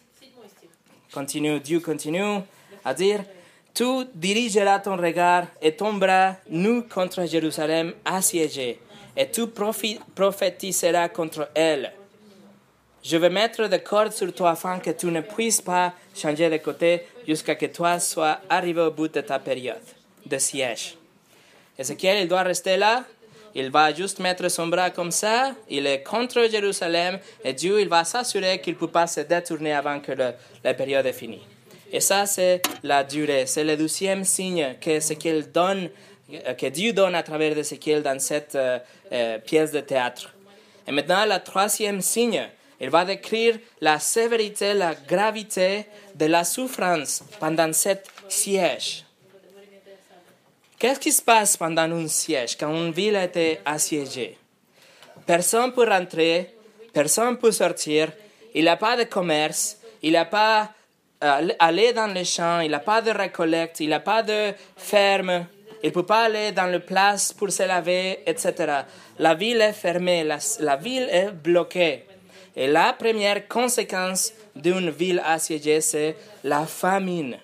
continue, 1.14 1.60
Dieu 1.60 1.80
continue 1.80 2.42
à 2.84 2.94
dire, 2.94 3.24
tu 3.74 4.06
dirigeras 4.14 4.80
ton 4.80 4.98
regard 4.98 5.46
et 5.62 5.74
ton 5.76 5.94
bras 5.94 6.36
nu 6.50 6.84
contre 6.84 7.26
Jérusalem 7.26 7.94
assiégée, 8.06 8.80
et 9.16 9.30
tu 9.30 9.48
prophétiseras 9.48 11.10
contre 11.10 11.50
elle. 11.56 11.94
Je 13.04 13.18
vais 13.18 13.30
mettre 13.30 13.68
des 13.68 13.80
cordes 13.80 14.12
sur 14.12 14.32
toi 14.34 14.52
afin 14.52 14.80
que 14.80 14.92
tu 14.92 15.08
ne 15.08 15.22
puisses 15.22 15.62
pas 15.62 15.94
changer 16.16 16.50
de 16.50 16.58
côté 16.58 17.04
jusqu'à 17.28 17.56
que 17.56 17.66
toi 17.66 18.00
sois 18.00 18.40
arrivé 18.48 18.82
au 18.82 18.92
bout 18.92 19.08
de 19.08 19.22
ta 19.22 19.40
période 19.40 19.82
de 20.26 20.38
siège. 20.38 20.98
Ézéchiel, 21.80 22.22
il 22.22 22.28
doit 22.28 22.44
rester 22.44 22.78
là 22.78 23.04
il 23.56 23.70
va 23.70 23.94
juste 23.94 24.20
mettre 24.20 24.50
son 24.50 24.68
bras 24.68 24.90
comme 24.90 25.12
ça, 25.12 25.54
il 25.70 25.86
est 25.88 26.04
contre 26.04 26.48
Jérusalem, 26.50 27.20
et 27.44 27.54
Dieu, 27.54 27.82
il 27.82 27.90
va 27.90 28.04
s'assurer 28.04 28.60
qu'il 28.62 28.74
ne 28.74 28.80
peut 28.80 28.88
pas 28.88 29.08
se 29.08 29.22
détourner 29.22 29.74
avant 29.74 30.00
que 30.00 30.12
la 30.12 30.74
période 30.74 31.06
est 31.06 31.14
finie. 31.14 31.42
Et 31.92 32.00
ça, 32.00 32.26
c'est 32.26 32.62
la 32.84 33.04
durée. 33.04 33.46
C'est 33.46 33.64
le 33.64 33.76
deuxième 33.76 34.24
signe 34.24 34.76
que 34.80 35.14
qu'il 35.14 35.52
donne, 35.52 35.90
que 36.58 36.68
Dieu 36.68 36.94
donne 36.94 37.16
à 37.16 37.24
travers 37.24 37.54
de 37.54 37.62
qu'il 37.62 38.02
dans 38.02 38.20
cette 38.20 38.56
euh, 38.56 38.80
euh, 39.12 39.38
pièce 39.40 39.72
de 39.72 39.82
théâtre. 39.82 40.34
Et 40.88 40.92
maintenant, 40.92 41.26
le 41.26 41.38
troisième 41.44 42.00
signe, 42.02 42.48
il 42.80 42.90
va 42.90 43.04
décrire 43.04 43.58
la 43.82 44.00
sévérité, 44.00 44.74
la 44.74 44.96
gravité 44.96 45.86
de 46.16 46.26
la 46.26 46.44
souffrance 46.46 47.24
pendant 47.40 47.72
cette 47.74 48.08
siège. 48.30 49.04
Qu'est-ce 50.82 51.00
qui 51.00 51.12
se 51.12 51.22
passe 51.22 51.58
pendant 51.58 51.84
un 51.84 52.08
siège, 52.08 52.58
quand 52.58 52.74
une 52.74 52.92
ville 52.92 53.16
a 53.16 53.26
été 53.26 53.60
assiégée? 53.64 54.36
Personne 55.28 55.68
ne 55.68 55.72
peut 55.74 55.88
rentrer, 55.88 56.56
personne 56.92 57.34
ne 57.34 57.36
peut 57.36 57.52
sortir, 57.52 58.12
il 58.56 58.64
n'y 58.64 58.68
a 58.68 58.78
pas 58.78 58.98
de 58.98 59.04
commerce, 59.04 59.78
il 60.02 60.10
n'y 60.10 60.18
a 60.18 60.26
pas 60.26 60.72
euh, 61.24 61.50
aller 61.60 61.94
dans 61.94 62.12
les 62.12 62.26
champs, 62.26 62.62
il 62.62 62.72
n'a 62.72 62.80
pas 62.80 63.00
de 63.00 63.12
récolte, 63.12 63.80
il 63.80 63.90
n'a 63.90 64.00
pas 64.00 64.24
de 64.24 64.54
ferme, 64.76 65.46
il 65.84 65.90
ne 65.90 65.94
peut 65.94 66.08
pas 66.08 66.24
aller 66.24 66.52
dans 66.52 66.72
le 66.72 66.80
place 66.80 67.32
pour 67.32 67.52
se 67.52 67.62
laver, 67.62 68.24
etc. 68.26 68.82
La 69.20 69.36
ville 69.36 69.62
est 69.62 69.74
fermée, 69.74 70.24
la 70.24 70.76
ville 70.78 71.08
est 71.12 71.30
bloquée. 71.30 72.06
Et 72.56 72.66
la 72.66 72.94
première 72.94 73.48
conséquence 73.48 74.34
d'une 74.56 74.90
ville 74.90 75.22
assiégée, 75.24 75.80
c'est 75.80 76.16
la 76.44 76.66
famine. 76.66 77.38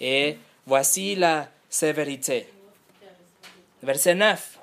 Et 0.00 0.38
voici 0.66 1.14
la 1.14 1.46
sévérité. 1.72 2.46
Verset 3.82 4.14
9. 4.14 4.58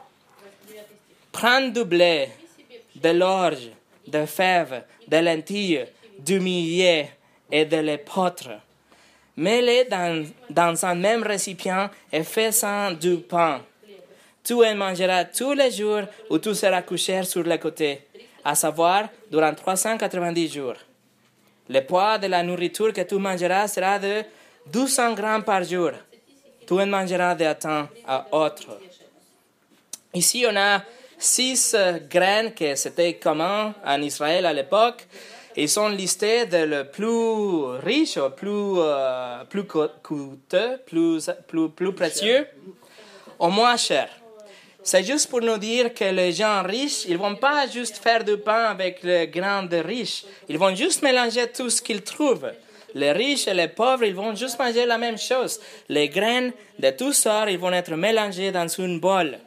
Prends 1.31 1.67
du 1.67 1.83
blé, 1.83 2.29
de 2.95 3.09
l'orge, 3.09 3.71
de 4.07 4.25
fèves, 4.25 4.83
de 5.07 5.17
lentilles, 5.17 5.85
du 6.19 6.39
millet 6.39 7.09
et 7.51 7.65
de 7.65 7.77
l'épeautre. 7.77 8.51
Mets-les 9.37 9.85
dans, 9.85 10.25
dans 10.49 10.85
un 10.85 10.95
même 10.95 11.23
récipient 11.23 11.89
et 12.11 12.23
fais-en 12.23 12.91
du 12.91 13.17
pain. 13.17 13.61
Tu 14.43 14.53
en 14.53 14.75
mangeras 14.75 15.25
tous 15.25 15.53
les 15.53 15.71
jours 15.71 16.03
ou 16.29 16.37
tu 16.37 16.53
seras 16.53 16.81
couché 16.83 17.23
sur 17.23 17.43
le 17.43 17.57
côté, 17.57 18.07
à 18.43 18.53
savoir 18.53 19.09
durant 19.31 19.53
390 19.53 20.53
jours. 20.53 20.75
Le 21.69 21.81
poids 21.81 22.17
de 22.17 22.27
la 22.27 22.43
nourriture 22.43 22.93
que 22.93 23.01
tu 23.01 23.15
mangeras 23.15 23.67
sera 23.67 23.97
de 23.97 24.23
200 24.67 25.13
grammes 25.13 25.43
par 25.43 25.63
jour. 25.63 25.91
Tu 26.69 26.75
en 26.75 26.85
mangeras 26.85 27.33
de 27.33 27.51
temps 27.53 27.87
à 28.05 28.27
autre. 28.31 28.77
Ici, 30.13 30.45
on 30.47 30.55
a 30.55 30.83
six 31.17 31.75
graines 32.07 32.53
que 32.53 32.75
c'était 32.75 33.15
commun 33.15 33.73
en 33.83 33.99
Israël 34.03 34.45
à 34.45 34.53
l'époque. 34.53 35.07
Ils 35.55 35.67
sont 35.67 35.89
listés 35.89 36.45
de 36.45 36.57
le 36.57 36.83
plus 36.83 37.75
riche, 37.83 38.19
plus, 38.35 38.73
euh, 38.77 39.43
plus 39.45 39.63
coûteux, 39.63 40.77
plus, 40.85 41.31
plus, 41.47 41.69
plus 41.69 41.91
précieux 41.91 42.45
au 43.39 43.49
moins 43.49 43.75
cher. 43.75 44.07
C'est 44.83 45.03
juste 45.03 45.27
pour 45.27 45.41
nous 45.41 45.57
dire 45.57 45.91
que 45.91 46.05
les 46.05 46.33
gens 46.33 46.61
riches, 46.61 47.05
ils 47.07 47.17
vont 47.17 47.35
pas 47.35 47.65
juste 47.65 47.97
faire 47.97 48.23
du 48.23 48.37
pain 48.37 48.65
avec 48.65 49.01
les 49.01 49.27
grains 49.27 49.63
de 49.63 49.77
riches. 49.77 50.23
Ils 50.47 50.59
vont 50.59 50.75
juste 50.75 51.01
mélanger 51.01 51.47
tout 51.47 51.71
ce 51.71 51.81
qu'ils 51.81 52.03
trouvent. 52.03 52.51
Les 52.95 53.11
riches 53.11 53.47
et 53.47 53.53
les 53.53 53.67
pauvres, 53.67 54.03
ils 54.03 54.15
vont 54.15 54.35
juste 54.35 54.57
manger 54.59 54.85
la 54.85 54.97
même 54.97 55.17
chose. 55.17 55.59
Les 55.87 56.09
graines 56.09 56.51
de 56.77 56.89
tous 56.91 57.13
sortes, 57.13 57.49
ils 57.49 57.59
vont 57.59 57.71
être 57.71 57.95
mélangés 57.95 58.51
dans 58.51 58.67
une 58.67 58.99
bol. 58.99 59.37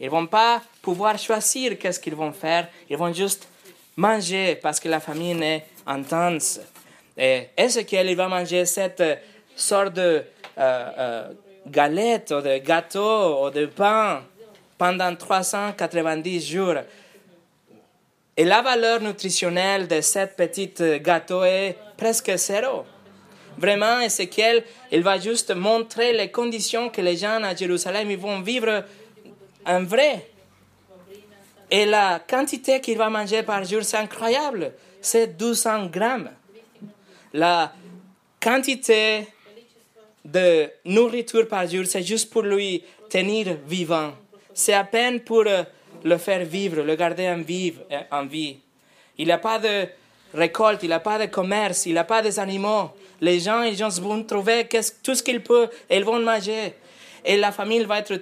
Ils 0.00 0.10
vont 0.10 0.26
pas 0.26 0.62
pouvoir 0.82 1.18
choisir 1.18 1.78
qu'est-ce 1.78 2.00
qu'ils 2.00 2.14
vont 2.14 2.32
faire. 2.32 2.68
Ils 2.90 2.96
vont 2.96 3.12
juste 3.12 3.48
manger 3.96 4.56
parce 4.56 4.80
que 4.80 4.88
la 4.88 5.00
famine 5.00 5.42
est 5.42 5.66
intense. 5.86 6.60
Et 7.16 7.48
Ezekiel, 7.56 8.10
il 8.10 8.16
va 8.16 8.28
manger 8.28 8.64
cette 8.66 9.02
sorte 9.54 9.94
de 9.94 10.24
euh, 10.58 10.90
euh, 10.98 11.28
galette 11.66 12.32
ou 12.32 12.40
de 12.40 12.58
gâteau 12.58 13.46
ou 13.46 13.50
de 13.50 13.66
pain 13.66 14.22
pendant 14.76 15.14
390 15.14 16.46
jours. 16.46 16.76
Et 18.36 18.44
la 18.44 18.62
valeur 18.62 19.00
nutritionnelle 19.00 19.86
de 19.86 20.00
cette 20.00 20.34
petite 20.34 20.82
gâteau 21.02 21.44
est 21.44 21.76
presque 21.96 22.36
zéro. 22.36 22.84
Vraiment, 23.56 24.00
Ezekiel, 24.00 24.64
il 24.90 25.02
va 25.02 25.18
juste 25.18 25.54
montrer 25.54 26.12
les 26.12 26.30
conditions 26.30 26.88
que 26.88 27.00
les 27.00 27.16
gens 27.16 27.42
à 27.42 27.54
Jérusalem 27.54 28.10
ils 28.10 28.18
vont 28.18 28.40
vivre 28.40 28.84
en 29.64 29.84
vrai. 29.84 30.30
Et 31.70 31.86
la 31.86 32.20
quantité 32.20 32.80
qu'il 32.80 32.98
va 32.98 33.08
manger 33.10 33.42
par 33.42 33.64
jour, 33.64 33.82
c'est 33.82 33.96
incroyable. 33.96 34.72
C'est 35.00 35.36
200 35.36 35.86
grammes. 35.86 36.30
La 37.32 37.72
quantité 38.40 39.26
de 40.24 40.68
nourriture 40.84 41.48
par 41.48 41.66
jour, 41.68 41.84
c'est 41.86 42.02
juste 42.02 42.30
pour 42.30 42.42
lui 42.42 42.82
tenir 43.08 43.56
vivant. 43.66 44.12
C'est 44.52 44.74
à 44.74 44.84
peine 44.84 45.20
pour 45.20 45.44
le 45.44 46.18
faire 46.18 46.44
vivre, 46.44 46.82
le 46.82 46.94
garder 46.96 47.28
en, 47.28 47.42
en 48.10 48.26
vie. 48.26 48.58
Il 49.18 49.28
n'a 49.28 49.38
pas 49.38 49.58
de 49.58 49.86
récolte, 50.34 50.82
il 50.82 50.88
n'a 50.90 51.00
pas 51.00 51.18
de 51.18 51.26
commerce, 51.26 51.86
il 51.86 51.94
n'a 51.94 52.04
pas 52.04 52.22
des 52.22 52.38
animaux. 52.38 52.90
Les 53.20 53.40
gens, 53.40 53.62
ils 53.62 53.76
vont 53.82 54.22
trouver 54.24 54.68
tout 55.02 55.14
ce 55.14 55.22
qu'ils 55.22 55.42
peuvent 55.42 55.70
et 55.88 55.96
ils 55.96 56.04
vont 56.04 56.20
manger. 56.20 56.74
Et 57.24 57.36
la 57.38 57.52
famille 57.52 57.84
va 57.84 58.00
être 58.00 58.20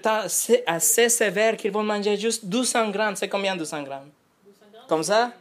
assez 0.66 1.08
sévère 1.08 1.56
qu'ils 1.56 1.72
vont 1.72 1.82
manger 1.82 2.16
juste 2.16 2.44
200 2.44 2.90
grammes. 2.90 3.16
C'est 3.16 3.28
combien 3.28 3.56
200 3.56 3.82
grammes? 3.82 4.10
Comme 4.88 5.02
ça? 5.02 5.32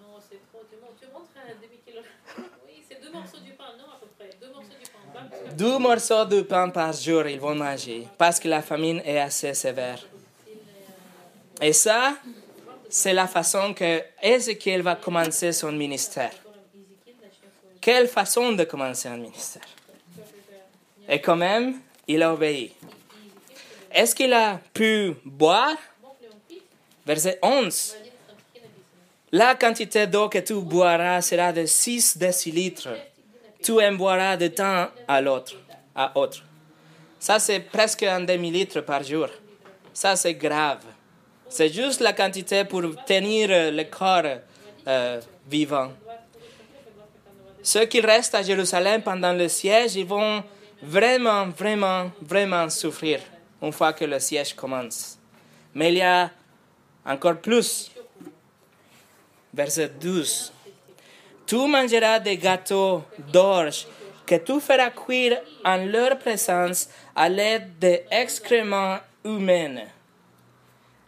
Non, 0.00 0.18
c'est 0.30 0.38
trop. 0.50 0.62
Tu 0.70 1.06
montres 1.12 1.26
un 1.36 1.54
demi-kilo. 1.60 2.00
Oui, 2.66 2.82
c'est 2.88 3.02
deux 3.02 3.10
morceaux 3.12 3.38
du 3.44 3.52
pain, 3.52 3.64
non, 3.76 3.84
à 3.84 3.98
peu 4.00 4.06
près. 4.18 4.30
Deux 4.40 4.48
morceaux 4.48 4.78
du 4.80 4.90
pain. 5.12 5.54
Deux 5.54 5.78
morceaux 5.78 6.24
de 6.24 6.42
pain 6.42 6.70
par 6.70 6.92
jour, 6.94 7.26
ils 7.26 7.40
vont 7.40 7.54
manger. 7.54 8.08
Parce 8.16 8.40
que 8.40 8.48
la 8.48 8.62
famine 8.62 9.02
est 9.04 9.18
assez 9.18 9.52
sévère. 9.52 9.98
Et 11.60 11.72
ça, 11.72 12.14
c'est 12.92 13.14
la 13.14 13.26
façon 13.26 13.72
que 13.72 14.02
Ézéchiel 14.22 14.82
va 14.82 14.96
commencer 14.96 15.50
son 15.52 15.72
ministère. 15.72 16.30
Quelle 17.80 18.06
façon 18.06 18.52
de 18.52 18.64
commencer 18.64 19.08
un 19.08 19.16
ministère? 19.16 19.66
Et 21.08 21.18
quand 21.18 21.36
même, 21.36 21.80
il 22.06 22.22
a 22.22 22.34
obéi. 22.34 22.74
Est-ce 23.90 24.14
qu'il 24.14 24.34
a 24.34 24.60
pu 24.74 25.14
boire? 25.24 25.74
Verset 27.06 27.38
11. 27.42 27.96
La 29.32 29.54
quantité 29.54 30.06
d'eau 30.06 30.28
que 30.28 30.38
tu 30.38 30.54
boiras 30.60 31.22
sera 31.22 31.50
de 31.50 31.64
6 31.64 32.18
décilitres. 32.18 32.90
Tu 33.62 33.72
en 33.72 33.92
boiras 33.94 34.36
de 34.36 34.48
temps 34.48 34.88
à 35.08 35.20
l'autre, 35.22 35.56
à 35.94 36.12
autre. 36.18 36.44
Ça, 37.18 37.38
c'est 37.38 37.60
presque 37.60 38.02
un 38.02 38.20
demi-litre 38.20 38.82
par 38.82 39.02
jour. 39.02 39.28
Ça, 39.94 40.14
c'est 40.14 40.34
grave. 40.34 40.84
C'est 41.52 41.68
juste 41.68 42.00
la 42.00 42.14
quantité 42.14 42.64
pour 42.64 42.80
tenir 43.04 43.50
le 43.50 43.84
corps 43.84 44.40
euh, 44.88 45.20
vivant. 45.46 45.92
Ceux 47.62 47.84
qui 47.84 48.00
restent 48.00 48.34
à 48.34 48.42
Jérusalem 48.42 49.02
pendant 49.02 49.34
le 49.34 49.48
siège, 49.48 49.98
vont 49.98 50.42
vraiment, 50.82 51.48
vraiment, 51.48 52.10
vraiment 52.22 52.70
souffrir 52.70 53.20
une 53.60 53.70
fois 53.70 53.92
que 53.92 54.06
le 54.06 54.18
siège 54.18 54.54
commence. 54.54 55.18
Mais 55.74 55.92
il 55.92 55.98
y 55.98 56.00
a 56.00 56.30
encore 57.04 57.36
plus. 57.36 57.90
Verset 59.52 59.90
12. 60.00 60.50
Tu 61.46 61.56
mangeras 61.56 62.18
des 62.18 62.38
gâteaux 62.38 63.04
d'orge 63.30 63.86
que 64.24 64.36
tu 64.36 64.58
feras 64.58 64.88
cuire 64.88 65.38
en 65.66 65.84
leur 65.84 66.18
présence 66.18 66.88
à 67.14 67.28
l'aide 67.28 67.78
d'excréments 67.78 68.96
humains. 69.22 69.84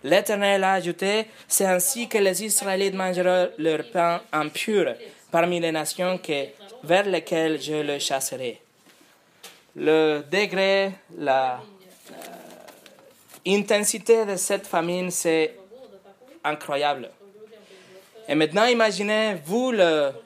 L'Éternel 0.05 0.63
a 0.63 0.75
ajouté, 0.75 1.29
c'est 1.49 1.65
ainsi 1.65 2.09
que 2.09 2.19
les 2.19 2.45
Israélites 2.45 2.95
mangeront 2.95 3.49
leur 3.57 3.91
pain 3.91 4.21
impur 4.33 4.95
parmi 5.31 5.59
les 5.61 5.73
nations 5.73 6.21
vers 6.83 7.07
lesquelles 7.07 7.61
je 7.61 7.83
le 7.83 7.99
chasserai. 7.99 8.61
Le 9.75 10.23
degré, 10.31 10.93
la 11.17 11.61
intensité 13.47 14.27
de 14.27 14.37
cette 14.37 14.67
famine, 14.67 15.11
c'est 15.11 15.57
incroyable. 16.45 17.11
Et 18.29 18.35
maintenant, 18.35 18.67
imaginez, 18.67 19.37
vous, 19.45 19.73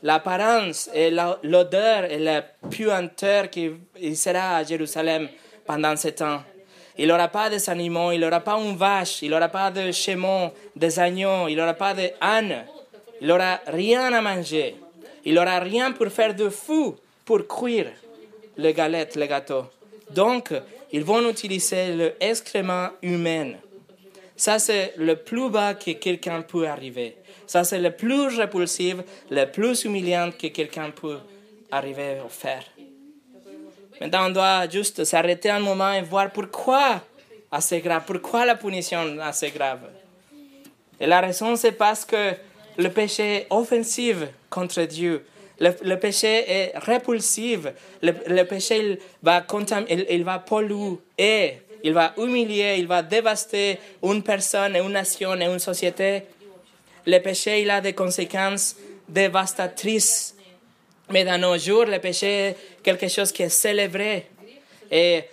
l'apparence 0.03 0.91
et 0.93 1.11
l'odeur 1.45 2.05
et 2.05 2.19
la 2.19 2.43
puanteur 2.43 3.49
qui 3.49 3.71
sera 4.17 4.57
à 4.57 4.65
Jérusalem 4.65 5.29
pendant 5.65 5.95
ce 5.95 6.09
temps. 6.09 6.43
Il 6.99 7.07
n'aura 7.07 7.29
pas 7.29 7.49
des 7.49 7.71
animaux, 7.71 8.11
il 8.11 8.21
n'aura 8.21 8.41
pas 8.41 8.59
une 8.59 8.77
vache, 8.77 9.23
il 9.23 9.31
n'aura 9.31 9.49
pas 9.49 9.71
de 9.71 9.93
chémons, 9.93 10.53
des 10.75 10.99
agneaux, 10.99 11.47
il 11.49 11.57
n'aura 11.57 11.75
pas 11.75 11.95
d'âne, 11.95 12.65
il 13.21 13.29
n'aura 13.29 13.61
rien 13.69 14.13
à 14.13 14.21
manger. 14.21 14.75
Il 15.25 15.35
n'aura 15.35 15.61
rien 15.61 15.93
pour 15.93 16.09
faire 16.09 16.35
de 16.35 16.49
fou, 16.49 16.97
pour 17.25 17.47
cuire 17.47 17.93
les 18.57 18.73
galettes, 18.73 19.15
les 19.15 19.29
gâteaux. 19.29 19.67
Donc, 20.11 20.53
ils 20.91 21.05
vont 21.05 21.29
utiliser 21.29 22.13
l'excrément 22.21 22.89
humain. 23.03 23.53
Ça, 24.37 24.59
c'est 24.59 24.95
le 24.97 25.17
plus 25.17 25.51
bas 25.51 25.75
que 25.75 25.93
quelqu'un 25.93 26.43
peut 26.43 26.67
arriver. 26.67 27.17
Ça, 27.47 27.65
c'est 27.65 27.79
le 27.79 27.91
plus 27.91 28.39
répulsif, 28.39 28.97
le 29.31 29.45
plus 29.45 29.85
humiliant 29.85 30.31
que 30.31 30.49
quelqu'un 30.49 30.91
peut 30.91 31.19
arriver 31.71 32.19
à 32.25 32.29
faire. 32.29 32.65
Maintenant, 34.01 34.27
on 34.27 34.31
doit 34.31 34.69
juste 34.69 35.05
s'arrêter 35.05 35.51
un 35.51 35.61
moment 35.61 35.93
et 35.93 36.03
voir 36.03 36.31
pourquoi 36.31 37.03
assez 37.51 37.81
grave, 37.81 38.03
pourquoi 38.07 38.45
la 38.45 38.55
punition 38.55 39.19
assez 39.21 39.51
grave. 39.51 39.81
Et 41.01 41.07
la 41.07 41.21
raison, 41.21 41.57
c'est 41.57 41.73
parce 41.73 42.05
que 42.05 42.35
le 42.77 42.89
péché 42.91 43.37
est 43.37 43.47
offensif 43.51 44.17
contre 44.51 44.83
Dieu. 44.83 45.25
Le, 45.61 45.95
péché 45.97 46.45
est 46.49 46.73
répulsif. 46.79 47.61
Le, 48.01 48.43
péché 48.45 48.99
va, 49.23 49.45
il, 49.89 50.07
il 50.09 50.25
va 50.25 50.39
polluer, 50.39 50.99
il 51.83 51.93
va 51.93 52.15
humilier, 52.17 52.77
il 52.79 52.87
va 52.87 53.03
dévaster 53.03 53.79
une 54.03 54.23
personne, 54.23 54.77
une 54.77 54.93
nation 54.93 55.35
et 55.35 55.47
une 55.47 55.59
société. 55.59 56.23
Le 57.07 57.19
péché, 57.19 57.63
il 57.63 57.71
a 57.71 57.81
des 57.81 57.93
conséquences 57.93 58.77
dévastatrices. 59.09 60.37
Mais 61.11 61.25
dans 61.25 61.39
nos 61.39 61.57
jours, 61.57 61.85
le 61.85 61.99
péché 61.99 62.27
est 62.27 62.57
quelque 62.83 63.09
chose 63.09 63.33
qui 63.33 63.43
est 63.43 63.49
célébré 63.49 64.27
et 64.91 65.25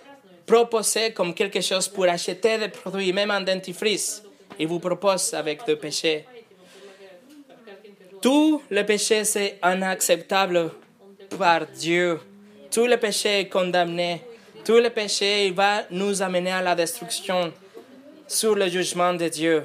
proposé 0.46 1.12
comme 1.12 1.34
quelque 1.34 1.60
chose 1.60 1.88
pour 1.88 2.04
acheter 2.04 2.58
des 2.58 2.68
produits, 2.68 3.12
même 3.12 3.30
en 3.30 3.40
dentifrice. 3.40 4.22
Il 4.58 4.68
vous 4.68 4.78
propose 4.78 5.34
avec 5.34 5.66
du 5.66 5.76
péché. 5.76 6.24
Tout 8.22 8.62
le 8.70 8.82
péché, 8.84 9.24
c'est 9.24 9.58
inacceptable 9.62 10.70
par 11.38 11.66
Dieu. 11.66 12.18
Tout 12.70 12.86
le 12.86 12.96
péché 12.96 13.40
est 13.40 13.48
condamné. 13.48 14.22
Tout 14.64 14.78
le 14.78 14.90
péché 14.90 15.50
va 15.50 15.82
nous 15.90 16.22
amener 16.22 16.52
à 16.52 16.62
la 16.62 16.74
destruction 16.74 17.52
sur 18.26 18.54
le 18.54 18.68
jugement 18.68 19.12
de 19.14 19.28
Dieu. 19.28 19.64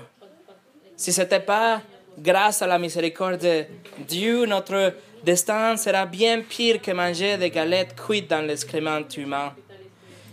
Si 0.95 1.11
ce 1.11 1.21
n'était 1.21 1.39
pas 1.39 1.81
grâce 2.17 2.61
à 2.61 2.67
la 2.67 2.77
miséricorde 2.77 3.41
de 3.41 3.65
Dieu, 4.07 4.45
notre 4.45 4.93
destin 5.23 5.77
sera 5.77 6.05
bien 6.05 6.41
pire 6.41 6.81
que 6.81 6.91
manger 6.91 7.37
des 7.37 7.49
galettes 7.49 7.95
cuites 7.95 8.29
dans 8.29 8.45
l'excrément 8.45 8.99
humain. 9.17 9.53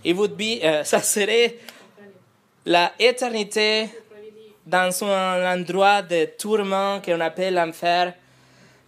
Be, 0.05 0.62
euh, 0.62 0.85
ça 0.85 1.03
serait 1.03 1.57
la 2.64 2.93
éternité 2.99 3.88
dans 4.67 5.05
un 5.05 5.55
endroit 5.55 6.03
de 6.03 6.27
tourment 6.38 7.01
qu'on 7.01 7.21
appelle 7.21 7.55
l'enfer, 7.55 8.12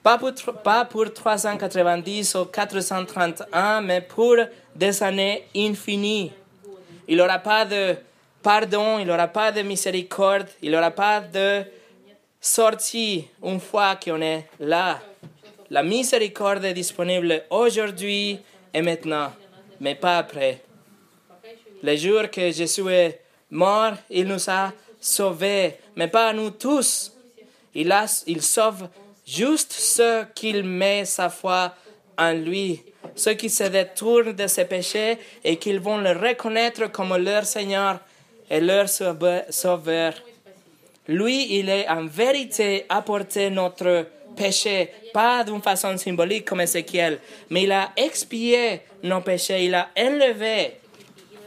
pas 0.02 0.18
pour, 0.18 0.32
pas 0.62 0.84
pour 0.84 1.12
390 1.12 2.34
ou 2.34 2.44
431, 2.46 3.80
mais 3.80 4.00
pour 4.02 4.36
des 4.74 5.02
années 5.02 5.44
infinies. 5.56 6.32
Il 7.08 7.16
n'y 7.16 7.22
aura 7.22 7.38
pas 7.38 7.64
de 7.64 7.96
pardon, 8.42 8.98
il 8.98 9.06
n'y 9.06 9.10
aura 9.10 9.28
pas 9.28 9.52
de 9.52 9.62
miséricorde, 9.62 10.48
il 10.62 10.70
n'y 10.70 10.76
aura 10.76 10.90
pas 10.90 11.20
de 11.20 11.64
sortie 12.40 13.28
une 13.42 13.60
fois 13.60 13.96
qu'on 13.96 14.20
est 14.22 14.46
là. 14.58 15.00
La 15.70 15.82
miséricorde 15.82 16.64
est 16.64 16.74
disponible 16.74 17.44
aujourd'hui 17.50 18.38
et 18.74 18.82
maintenant, 18.82 19.32
mais 19.80 19.94
pas 19.94 20.18
après. 20.18 20.60
Le 21.82 21.96
jour 21.96 22.30
que 22.30 22.50
Jésus 22.50 22.88
est 22.90 23.20
mort, 23.50 23.92
il 24.10 24.26
nous 24.26 24.50
a 24.50 24.72
sauvés, 25.00 25.76
mais 25.96 26.08
pas 26.08 26.32
nous 26.32 26.50
tous. 26.50 27.12
Il, 27.74 27.92
a, 27.92 28.04
il 28.26 28.42
sauve 28.42 28.88
juste 29.26 29.72
ceux 29.72 30.26
qui 30.34 30.52
met 30.62 31.04
sa 31.04 31.30
foi 31.30 31.74
en 32.18 32.32
lui, 32.32 32.82
ceux 33.14 33.34
qui 33.34 33.48
se 33.48 33.64
détournent 33.64 34.32
de 34.32 34.46
ses 34.46 34.64
péchés 34.64 35.18
et 35.44 35.56
qui 35.56 35.76
vont 35.78 35.98
le 35.98 36.10
reconnaître 36.12 36.90
comme 36.90 37.16
leur 37.16 37.44
Seigneur 37.44 38.00
et 38.50 38.60
leur 38.60 38.88
sauve- 38.88 39.44
Sauveur. 39.50 40.14
Lui, 41.10 41.58
il 41.58 41.68
est 41.68 41.88
en 41.88 42.06
vérité 42.06 42.86
apporté 42.88 43.50
notre 43.50 44.06
péché, 44.36 44.90
pas 45.12 45.42
d'une 45.42 45.60
façon 45.60 45.96
symbolique 45.96 46.44
comme 46.44 46.60
Ézéchiel, 46.60 47.18
mais 47.50 47.64
il 47.64 47.72
a 47.72 47.90
expié 47.96 48.82
nos 49.02 49.20
péchés, 49.20 49.64
il 49.64 49.74
a 49.74 49.88
enlevé 49.98 50.76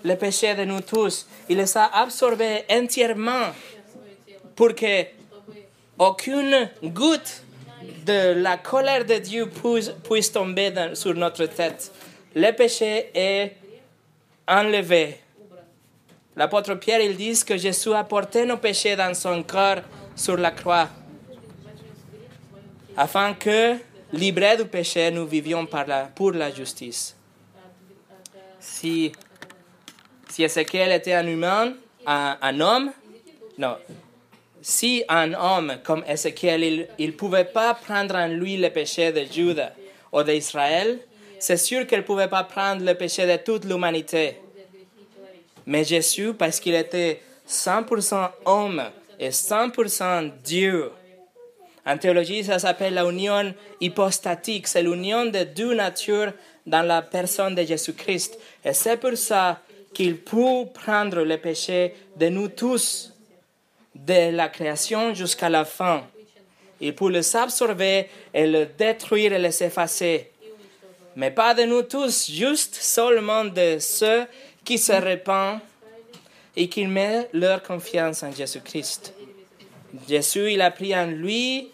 le 0.03 0.15
péché 0.15 0.53
de 0.53 0.65
nous 0.65 0.81
tous. 0.81 1.25
Il 1.47 1.55
les 1.59 1.77
a 1.77 1.85
absorbés 1.85 2.65
entièrement 2.69 3.53
pour 4.53 4.75
que 4.75 5.05
aucune 5.97 6.69
goutte 6.83 7.43
de 8.05 8.33
la 8.33 8.57
colère 8.57 9.05
de 9.05 9.15
Dieu 9.15 9.49
puisse, 9.49 10.29
tomber 10.33 10.73
sur 10.93 11.13
notre 11.13 11.45
tête. 11.45 11.89
Le 12.35 12.51
péché 12.51 13.11
est 13.15 13.53
enlevé. 14.45 15.19
L'apôtre 16.35 16.75
Pierre, 16.75 17.01
il 17.01 17.15
dit 17.15 17.43
que 17.45 17.57
Jésus 17.57 17.93
a 17.93 18.03
porté 18.03 18.45
nos 18.45 18.57
péchés 18.57 18.95
dans 18.95 19.13
son 19.13 19.43
corps 19.43 19.81
sur 20.15 20.37
la 20.37 20.51
croix, 20.51 20.89
afin 22.97 23.33
que, 23.33 23.75
libérés 24.11 24.57
du 24.57 24.65
péché, 24.65 25.11
nous 25.11 25.25
vivions 25.25 25.67
pour 26.15 26.31
la 26.31 26.51
justice. 26.51 27.15
Si, 28.59 29.11
si 30.29 30.43
Ézéchiel 30.43 30.91
était 30.91 31.13
un 31.13 31.27
humain, 31.27 31.73
un, 32.05 32.37
un 32.41 32.59
homme, 32.59 32.91
non. 33.57 33.77
Si 34.61 35.03
un 35.09 35.33
homme 35.33 35.77
comme 35.83 36.03
Ézéchiel, 36.07 36.87
il 36.97 37.07
ne 37.07 37.11
pouvait 37.11 37.45
pas 37.45 37.73
prendre 37.73 38.15
en 38.15 38.27
lui 38.27 38.57
le 38.57 38.69
péché 38.69 39.11
de 39.11 39.25
Juda 39.31 39.73
ou 40.11 40.23
d'Israël, 40.23 40.99
c'est 41.39 41.57
sûr 41.57 41.85
qu'il 41.85 41.97
ne 41.97 42.03
pouvait 42.03 42.29
pas 42.29 42.43
prendre 42.45 42.85
le 42.85 42.93
péché 42.93 43.27
de 43.27 43.35
toute 43.43 43.65
l'humanité. 43.65 44.37
Mais 45.65 45.83
Jésus, 45.83 46.33
parce 46.33 46.59
qu'il 46.59 46.75
était 46.75 47.21
100% 47.47 48.29
homme 48.45 48.83
et 49.19 49.29
100% 49.29 50.31
Dieu, 50.43 50.91
en 51.85 51.97
théologie, 51.97 52.43
ça 52.43 52.59
s'appelle 52.59 52.93
la 52.93 53.03
union 53.03 53.53
hypostatique. 53.81 54.67
C'est 54.67 54.83
l'union 54.83 55.25
de 55.25 55.43
deux 55.43 55.73
natures 55.73 56.31
dans 56.65 56.81
la 56.81 57.01
personne 57.01 57.55
de 57.55 57.63
Jésus-Christ. 57.63 58.39
Et 58.63 58.73
c'est 58.73 58.97
pour 58.97 59.17
ça 59.17 59.59
qu'il 59.93 60.17
peut 60.17 60.65
prendre 60.73 61.23
le 61.23 61.37
péché 61.37 61.93
de 62.15 62.29
nous 62.29 62.47
tous, 62.47 63.13
de 63.93 64.31
la 64.35 64.47
création 64.47 65.13
jusqu'à 65.13 65.49
la 65.49 65.65
fin. 65.65 66.03
Il 66.79 66.95
peut 66.95 67.09
les 67.09 67.35
absorber 67.35 68.07
et 68.33 68.47
le 68.47 68.65
détruire 68.65 69.33
et 69.33 69.39
les 69.39 69.63
effacer. 69.63 70.31
Mais 71.15 71.31
pas 71.31 71.53
de 71.53 71.63
nous 71.63 71.83
tous, 71.83 72.29
juste 72.31 72.75
seulement 72.75 73.45
de 73.45 73.77
ceux 73.79 74.25
qui 74.63 74.77
se 74.77 74.93
répandent 74.93 75.59
et 76.55 76.69
qui 76.69 76.85
mettent 76.85 77.29
leur 77.33 77.63
confiance 77.63 78.23
en 78.23 78.31
Jésus-Christ. 78.31 79.13
Jésus, 80.07 80.53
il 80.53 80.61
a 80.61 80.71
pris 80.71 80.95
en 80.95 81.07
lui 81.07 81.69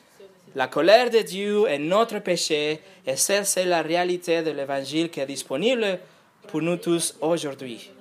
la 0.55 0.67
colère 0.67 1.09
de 1.09 1.19
Dieu 1.19 1.65
et 1.69 1.77
notre 1.77 2.19
péché, 2.19 2.79
et 3.05 3.15
c'est 3.15 3.65
la 3.65 3.81
réalité 3.81 4.41
de 4.41 4.51
l'évangile 4.51 5.09
qui 5.09 5.19
est 5.19 5.25
disponible 5.25 5.99
pour 6.47 6.61
nous 6.61 6.77
tous 6.77 7.15
aujourd'hui. 7.21 7.91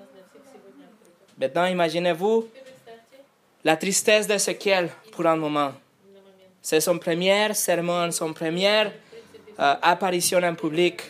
Maintenant, 1.39 1.67
imaginez-vous 1.67 2.49
la 3.65 3.77
tristesse 3.77 4.27
d'Ézéchiel 4.27 4.89
pour 5.13 5.27
un 5.27 5.37
moment. 5.37 5.73
C'est 6.63 6.81
son 6.81 6.99
premier 6.99 7.55
sermon, 7.55 8.11
son 8.11 8.33
première 8.33 8.91
euh, 9.61 9.75
apparition 9.83 10.39
en 10.39 10.55
public, 10.55 11.03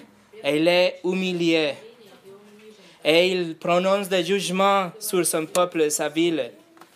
et 0.44 0.56
il 0.56 0.68
est 0.68 1.00
humilié. 1.04 1.74
Et 3.04 3.28
il 3.28 3.56
prononce 3.56 4.08
des 4.08 4.24
jugements 4.24 4.90
sur 4.98 5.24
son 5.24 5.46
peuple 5.46 5.90
sa 5.90 6.08
ville, 6.08 6.50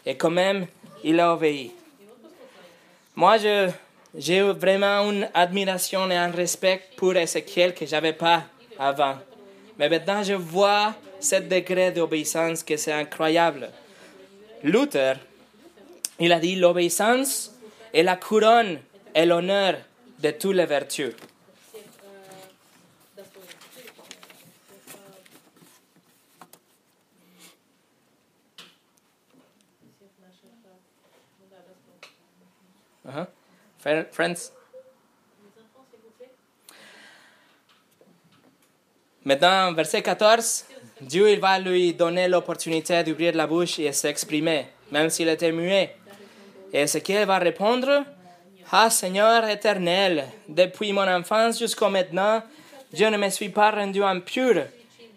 et 0.04 0.16
quand 0.16 0.30
même, 0.30 0.66
il 1.04 1.20
a 1.20 1.32
obéi. 1.34 1.72
Moi, 3.14 3.36
j'ai 4.14 4.42
vraiment 4.42 5.10
une 5.10 5.28
admiration 5.32 6.10
et 6.10 6.16
un 6.16 6.30
respect 6.30 6.82
pour 6.96 7.14
Ézéchiel 7.14 7.74
que 7.74 7.86
je 7.86 7.92
n'avais 7.92 8.12
pas 8.12 8.44
avant. 8.78 9.16
Mais 9.78 9.88
maintenant, 9.88 10.22
je 10.22 10.34
vois 10.34 10.94
ce 11.20 11.36
degré 11.36 11.92
d'obéissance 11.92 12.62
que 12.62 12.76
c'est 12.76 12.92
incroyable. 12.92 13.70
Luther, 14.64 15.16
il 16.18 16.32
a 16.32 16.40
dit 16.40 16.56
l'obéissance 16.56 17.52
est 17.92 18.02
la 18.02 18.16
couronne 18.16 18.78
et 19.14 19.26
l'honneur 19.26 19.76
de 20.18 20.30
toutes 20.30 20.56
les 20.56 20.66
vertus. 20.66 21.14
Friends, 33.82 34.52
Maintenant, 39.24 39.72
verset 39.72 40.02
14, 40.02 40.66
Dieu 41.00 41.30
il 41.30 41.40
va 41.40 41.58
lui 41.58 41.92
donner 41.92 42.28
l'opportunité 42.28 43.02
d'ouvrir 43.02 43.34
la 43.34 43.48
bouche 43.48 43.80
et 43.80 43.92
s'exprimer, 43.92 44.66
même 44.92 45.10
s'il 45.10 45.28
était 45.28 45.50
muet. 45.50 45.96
Et 46.72 46.82
Ézéchiel 46.82 47.26
va 47.26 47.38
répondre, 47.38 48.04
Ah 48.70 48.88
Seigneur 48.88 49.48
éternel, 49.48 50.26
depuis 50.48 50.92
mon 50.92 51.08
enfance 51.08 51.58
jusqu'à 51.58 51.88
maintenant, 51.88 52.42
je 52.92 53.04
ne 53.04 53.16
me 53.16 53.30
suis 53.30 53.48
pas 53.48 53.72
rendu 53.72 54.02
impur 54.04 54.62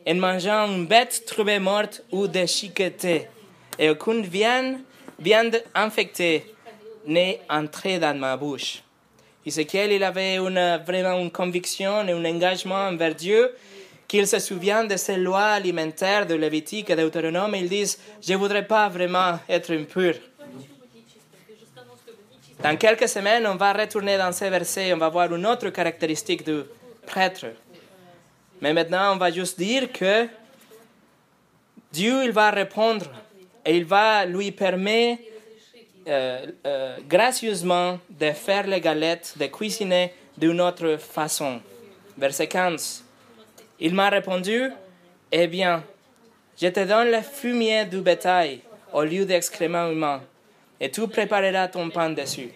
en 0.07 0.15
mangeant 0.15 0.65
une 0.67 0.87
bête 0.87 1.23
trouvée 1.27 1.59
morte 1.59 2.03
ou 2.11 2.25
déchiquetée, 2.25 3.27
et 3.77 3.91
aucune 3.91 4.23
viande 4.23 4.77
viande 5.19 5.61
infectée 5.75 6.54
n'est 7.07 7.41
entrée 7.49 7.99
dans 7.99 8.17
ma 8.17 8.37
bouche. 8.37 8.81
Ézéchiel, 9.45 9.91
il 9.91 10.03
avait 10.03 10.37
une, 10.37 10.81
vraiment 10.85 11.19
une 11.19 11.31
conviction 11.31 12.07
et 12.07 12.11
un 12.11 12.25
engagement 12.25 12.87
envers 12.87 13.13
Dieu 13.13 13.51
qu'il 14.07 14.27
se 14.27 14.39
souvient 14.39 14.83
de 14.83 14.97
ces 14.97 15.17
lois 15.17 15.51
alimentaires 15.59 16.25
de 16.25 16.35
Lévitique 16.35 16.89
et 16.89 16.95
Deutéronome. 16.95 17.55
Ils 17.55 17.69
disent, 17.69 17.99
je 18.21 18.33
ne 18.33 18.37
voudrais 18.37 18.65
pas 18.65 18.89
vraiment 18.89 19.39
être 19.49 19.73
impur. 19.73 20.15
Dans 22.61 22.77
quelques 22.77 23.07
semaines, 23.07 23.45
on 23.45 23.55
va 23.55 23.73
retourner 23.73 24.17
dans 24.17 24.31
ces 24.31 24.49
versets, 24.49 24.93
on 24.93 24.97
va 24.97 25.09
voir 25.09 25.33
une 25.33 25.45
autre 25.45 25.69
caractéristique 25.69 26.43
du 26.45 26.61
prêtre. 27.05 27.47
Mais 28.61 28.73
maintenant, 28.73 29.13
on 29.13 29.17
va 29.17 29.31
juste 29.31 29.59
dire 29.59 29.91
que 29.91 30.27
Dieu, 31.91 32.23
il 32.23 32.31
va 32.31 32.51
répondre 32.51 33.05
et 33.65 33.77
il 33.77 33.85
va 33.85 34.25
lui 34.25 34.51
permettre 34.51 35.21
euh, 36.07 36.45
euh, 36.65 36.97
gracieusement 37.07 37.99
de 38.09 38.31
faire 38.31 38.67
les 38.67 38.79
galettes, 38.79 39.33
de 39.37 39.47
cuisiner 39.47 40.13
d'une 40.37 40.61
autre 40.61 40.97
façon. 40.97 41.59
Verset 42.17 42.47
15. 42.47 43.03
Il 43.79 43.93
m'a 43.93 44.09
répondu, 44.09 44.71
Eh 45.31 45.47
bien, 45.47 45.83
je 46.61 46.67
te 46.67 46.85
donne 46.85 47.11
le 47.11 47.21
fumier 47.21 47.85
du 47.85 48.01
bétail 48.01 48.61
au 48.93 49.03
lieu 49.03 49.25
d'excréments 49.25 49.89
humains, 49.89 50.21
et 50.79 50.89
tu 50.89 51.07
prépareras 51.07 51.67
ton 51.67 51.89
pain 51.89 52.09
dessus. 52.11 52.51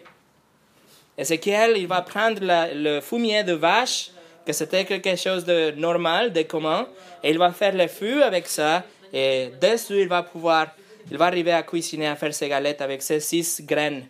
Ézéchiel, 1.18 1.74
il 1.76 1.88
va 1.88 2.02
prendre 2.02 2.40
le 2.42 3.02
fumier 3.02 3.44
de 3.44 3.54
vache, 3.54 4.12
que 4.46 4.54
c'était 4.54 4.86
quelque 4.86 5.16
chose 5.18 5.44
de 5.44 5.72
normal, 5.72 6.32
de 6.32 6.44
commun, 6.44 6.88
et 7.24 7.32
il 7.32 7.38
va 7.38 7.52
faire 7.52 7.76
le 7.76 7.88
feu 7.88 8.24
avec 8.24 8.48
ça, 8.48 8.84
et 9.12 9.52
dessus, 9.60 10.02
il 10.02 10.08
va 10.08 10.24
pouvoir, 10.24 10.68
il 11.12 11.18
va 11.18 11.26
arriver 11.26 11.52
à 11.52 11.64
cuisiner, 11.64 12.08
à 12.08 12.16
faire 12.16 12.34
ses 12.34 12.50
galettes 12.50 12.82
avec 12.82 13.02
ces 13.02 13.20
six 13.20 13.62
graines, 13.64 14.08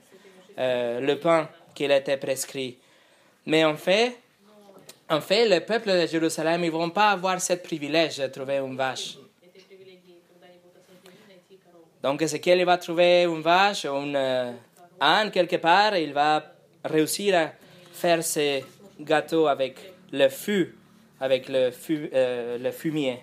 euh, 0.58 1.00
le 1.00 1.18
pain 1.18 1.50
qu'il 1.74 1.92
était 1.92 2.18
prescrit. 2.18 2.78
Mais 3.46 3.64
en 3.64 3.78
fait, 3.78 4.18
en 5.10 5.22
fait, 5.22 5.48
le 5.48 5.60
peuple 5.66 5.92
de 5.92 6.06
Jérusalem, 6.06 6.64
ils 6.64 6.68
ne 6.68 6.72
vont 6.72 6.90
pas 6.90 7.12
avoir 7.12 7.42
ce 7.42 7.54
privilège 7.54 8.18
de 8.18 8.28
trouver 8.28 8.58
une 8.58 8.76
vache. 8.76 9.18
Donc, 12.04 12.22
Ézéchiel 12.22 12.64
va 12.64 12.78
trouver 12.78 13.24
une 13.24 13.42
vache 13.42 13.86
un 13.86 14.16
euh, 14.16 14.52
âne 15.02 15.32
quelque 15.32 15.58
part 15.58 15.98
il 15.98 16.14
va 16.14 16.54
réussir 16.86 17.36
à 17.38 17.52
faire 17.92 18.24
ses 18.24 18.64
gâteaux 19.00 19.48
avec 19.48 19.76
le 20.12 20.30
feu, 20.30 20.76
avec 21.20 21.50
le, 21.50 21.72
euh, 22.14 22.58
le 22.58 22.72
fumier. 22.72 23.20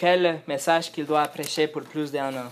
Quel 0.00 0.40
message 0.48 0.90
qu'il 0.90 1.04
doit 1.04 1.28
prêcher 1.28 1.66
pour 1.66 1.82
plus 1.82 2.10
d'un 2.10 2.32
an. 2.34 2.50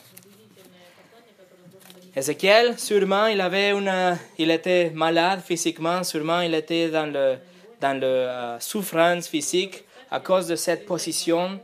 Ézéchiel, 2.14 2.78
sûrement, 2.78 3.24
il 3.28 3.40
avait 3.40 3.70
une, 3.70 4.18
il 4.36 4.50
était 4.50 4.90
malade 4.90 5.40
physiquement, 5.42 6.04
sûrement, 6.04 6.42
il 6.42 6.52
était 6.52 6.90
dans 6.90 7.06
le, 7.06 7.38
dans 7.80 7.98
le 7.98 8.06
euh, 8.06 8.60
souffrance 8.60 9.28
physique 9.28 9.82
à 10.10 10.20
cause 10.20 10.46
de 10.46 10.56
cette 10.56 10.84
position. 10.84 11.58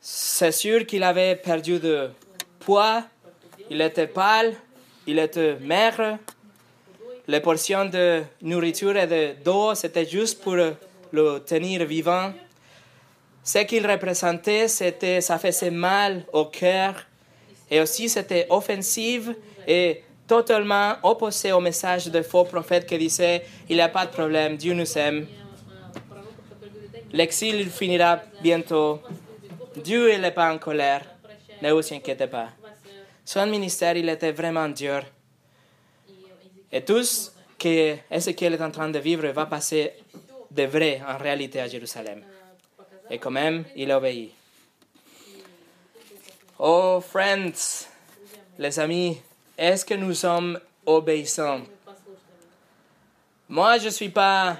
C'est 0.00 0.52
sûr 0.52 0.86
qu'il 0.86 1.02
avait 1.02 1.34
perdu 1.34 1.80
de 1.80 2.10
poids, 2.60 3.02
il 3.68 3.80
était 3.80 4.06
pâle, 4.06 4.54
il 5.08 5.18
était 5.18 5.56
maigre. 5.56 6.18
Les 7.26 7.40
portions 7.40 7.86
de 7.86 8.22
nourriture 8.42 8.96
et 8.96 9.08
de- 9.08 9.34
d'eau, 9.42 9.74
c'était 9.74 10.06
juste 10.06 10.40
pour 10.40 10.54
le 10.54 11.38
tenir 11.44 11.84
vivant. 11.84 12.32
Ce 13.48 13.60
qu'il 13.60 13.86
représentait, 13.90 14.68
c'était, 14.68 15.22
ça 15.22 15.38
faisait 15.38 15.70
mal 15.70 16.26
au 16.34 16.44
cœur. 16.44 17.06
Et 17.70 17.80
aussi, 17.80 18.06
c'était 18.06 18.46
offensif 18.50 19.30
et 19.66 20.02
totalement 20.26 20.96
opposé 21.02 21.52
au 21.52 21.60
message 21.60 22.08
de 22.08 22.20
faux 22.20 22.44
prophètes 22.44 22.84
qui 22.84 22.98
disait 22.98 23.42
il 23.70 23.76
n'y 23.76 23.80
a 23.80 23.88
pas 23.88 24.04
de 24.04 24.10
problème, 24.10 24.58
Dieu 24.58 24.74
nous 24.74 24.98
aime. 24.98 25.26
L'exil 27.10 27.54
il 27.54 27.70
finira 27.70 28.20
bientôt. 28.42 29.00
Dieu 29.82 30.14
n'est 30.18 30.30
pas 30.30 30.52
en 30.52 30.58
colère. 30.58 31.06
Ne 31.62 31.72
vous 31.72 31.94
inquiétez 31.94 32.26
pas. 32.26 32.48
Son 33.24 33.46
ministère, 33.46 33.96
il 33.96 34.10
était 34.10 34.32
vraiment 34.32 34.68
dur. 34.68 35.00
Et 36.70 36.84
tout 36.84 37.02
ce 37.02 37.30
que 37.58 37.96
Ézéchiel 38.10 38.52
est 38.52 38.62
en 38.62 38.70
train 38.70 38.90
de 38.90 38.98
vivre 38.98 39.26
va 39.28 39.46
passer 39.46 39.92
de 40.50 40.64
vrai 40.64 41.00
en 41.08 41.16
réalité 41.16 41.60
à 41.62 41.66
Jérusalem. 41.66 42.22
Et 43.10 43.18
quand 43.18 43.30
même, 43.30 43.64
il 43.74 43.90
obéit. 43.90 44.32
Oh, 46.58 47.00
friends, 47.00 47.86
les 48.58 48.78
amis, 48.78 49.18
est-ce 49.56 49.84
que 49.84 49.94
nous 49.94 50.14
sommes 50.14 50.58
obéissants? 50.84 51.60
Moi, 53.48 53.78
je 53.78 53.86
ne 53.86 53.90
suis 53.90 54.08
pas 54.08 54.58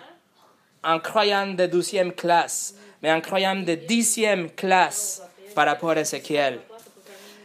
un 0.82 0.98
croyant 1.00 1.48
de 1.48 1.66
douzième 1.66 2.12
classe, 2.12 2.74
mais 3.02 3.10
un 3.10 3.20
croyant 3.20 3.56
de 3.56 3.74
dixième 3.74 4.50
classe 4.50 5.22
par 5.54 5.66
rapport 5.66 5.90
à 5.90 6.00
Ézéchiel. 6.00 6.60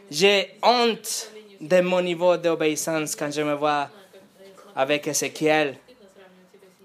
J'ai 0.10 0.56
honte 0.62 1.32
de 1.60 1.82
mon 1.82 2.01
niveau 2.01 2.38
d'obéissance 2.38 3.16
quand 3.16 3.32
je 3.32 3.41
me 3.41 3.56
vois 3.56 3.89
avec 4.76 5.08
Ézéchiel. 5.08 5.78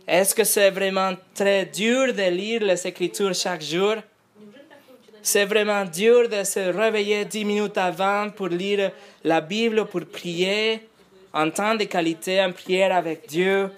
Est-ce 0.06 0.34
que 0.34 0.44
c'est 0.44 0.70
vraiment 0.70 1.12
très 1.34 1.66
dur 1.66 2.14
de 2.14 2.30
lire 2.30 2.62
les 2.62 2.86
Écritures 2.86 3.34
chaque 3.34 3.62
jour? 3.62 3.96
C'est 5.22 5.44
vraiment 5.44 5.84
dur 5.84 6.28
de 6.28 6.44
se 6.44 6.60
réveiller 6.60 7.24
dix 7.24 7.44
minutes 7.44 7.78
avant 7.78 8.30
pour 8.30 8.48
lire 8.48 8.92
la 9.24 9.40
Bible, 9.40 9.84
pour 9.86 10.04
prier, 10.06 10.88
en 11.32 11.50
temps 11.50 11.74
de 11.74 11.84
qualité, 11.84 12.40
en 12.42 12.52
prière 12.52 12.94
avec 12.94 13.28
Dieu. 13.28 13.70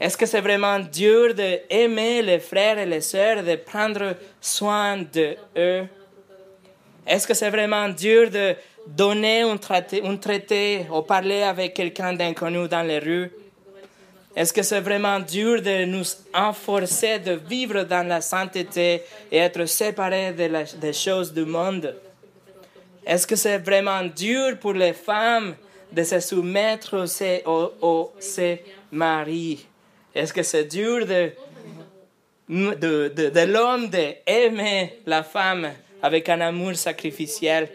Est-ce 0.00 0.16
que 0.16 0.26
c'est 0.26 0.40
vraiment 0.40 0.78
dur 0.78 1.34
d'aimer 1.34 2.22
les 2.22 2.38
frères 2.38 2.78
et 2.78 2.86
les 2.86 3.02
sœurs, 3.02 3.42
de 3.42 3.56
prendre 3.56 4.16
soin 4.40 4.96
de 4.96 5.36
eux? 5.56 5.84
Est-ce 7.06 7.26
que 7.26 7.34
c'est 7.34 7.50
vraiment 7.50 7.88
dur 7.88 8.30
de 8.30 8.54
donner 8.86 9.42
un 9.42 9.56
traité, 9.58 10.02
un 10.04 10.16
traité 10.16 10.86
ou 10.90 11.02
parler 11.02 11.42
avec 11.42 11.74
quelqu'un 11.74 12.14
d'inconnu 12.14 12.66
dans 12.66 12.82
les 12.82 12.98
rues? 12.98 13.30
Est-ce 14.36 14.52
que 14.52 14.62
c'est 14.62 14.80
vraiment 14.80 15.18
dur 15.18 15.60
de 15.60 15.84
nous 15.84 16.04
enforcer 16.32 17.18
de 17.18 17.32
vivre 17.32 17.82
dans 17.82 18.06
la 18.06 18.20
sainteté 18.20 19.02
et 19.30 19.38
être 19.38 19.64
séparés 19.66 20.32
de 20.32 20.48
des 20.80 20.92
choses 20.92 21.32
du 21.32 21.44
monde? 21.44 21.96
Est-ce 23.04 23.26
que 23.26 23.34
c'est 23.36 23.58
vraiment 23.58 24.02
dur 24.04 24.56
pour 24.60 24.72
les 24.74 24.92
femmes 24.92 25.56
de 25.90 26.04
se 26.04 26.20
soumettre 26.20 26.96
au, 26.98 27.06
se- 27.06 27.44
au, 27.44 27.72
au 27.82 28.12
ses 28.20 28.62
maris? 28.92 29.66
Est-ce 30.14 30.32
que 30.32 30.42
c'est 30.44 30.64
dur 30.64 31.04
de, 31.06 31.32
de, 32.48 33.44
l'homme 33.46 33.88
d'aimer 33.88 35.00
la 35.06 35.22
femme 35.24 35.72
avec 36.02 36.28
un 36.28 36.40
amour 36.40 36.76
sacrificiel? 36.76 37.68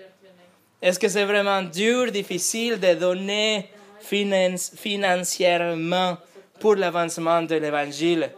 Est-ce 0.81 0.99
que 0.99 1.07
c'est 1.09 1.25
vraiment 1.25 1.63
dur, 1.63 2.11
difficile 2.11 2.79
de 2.79 2.93
donner 2.93 3.67
finan- 4.01 4.71
financièrement 4.77 6.17
pour 6.59 6.75
l'avancement 6.75 7.41
de 7.41 7.55
l'évangile? 7.55 8.29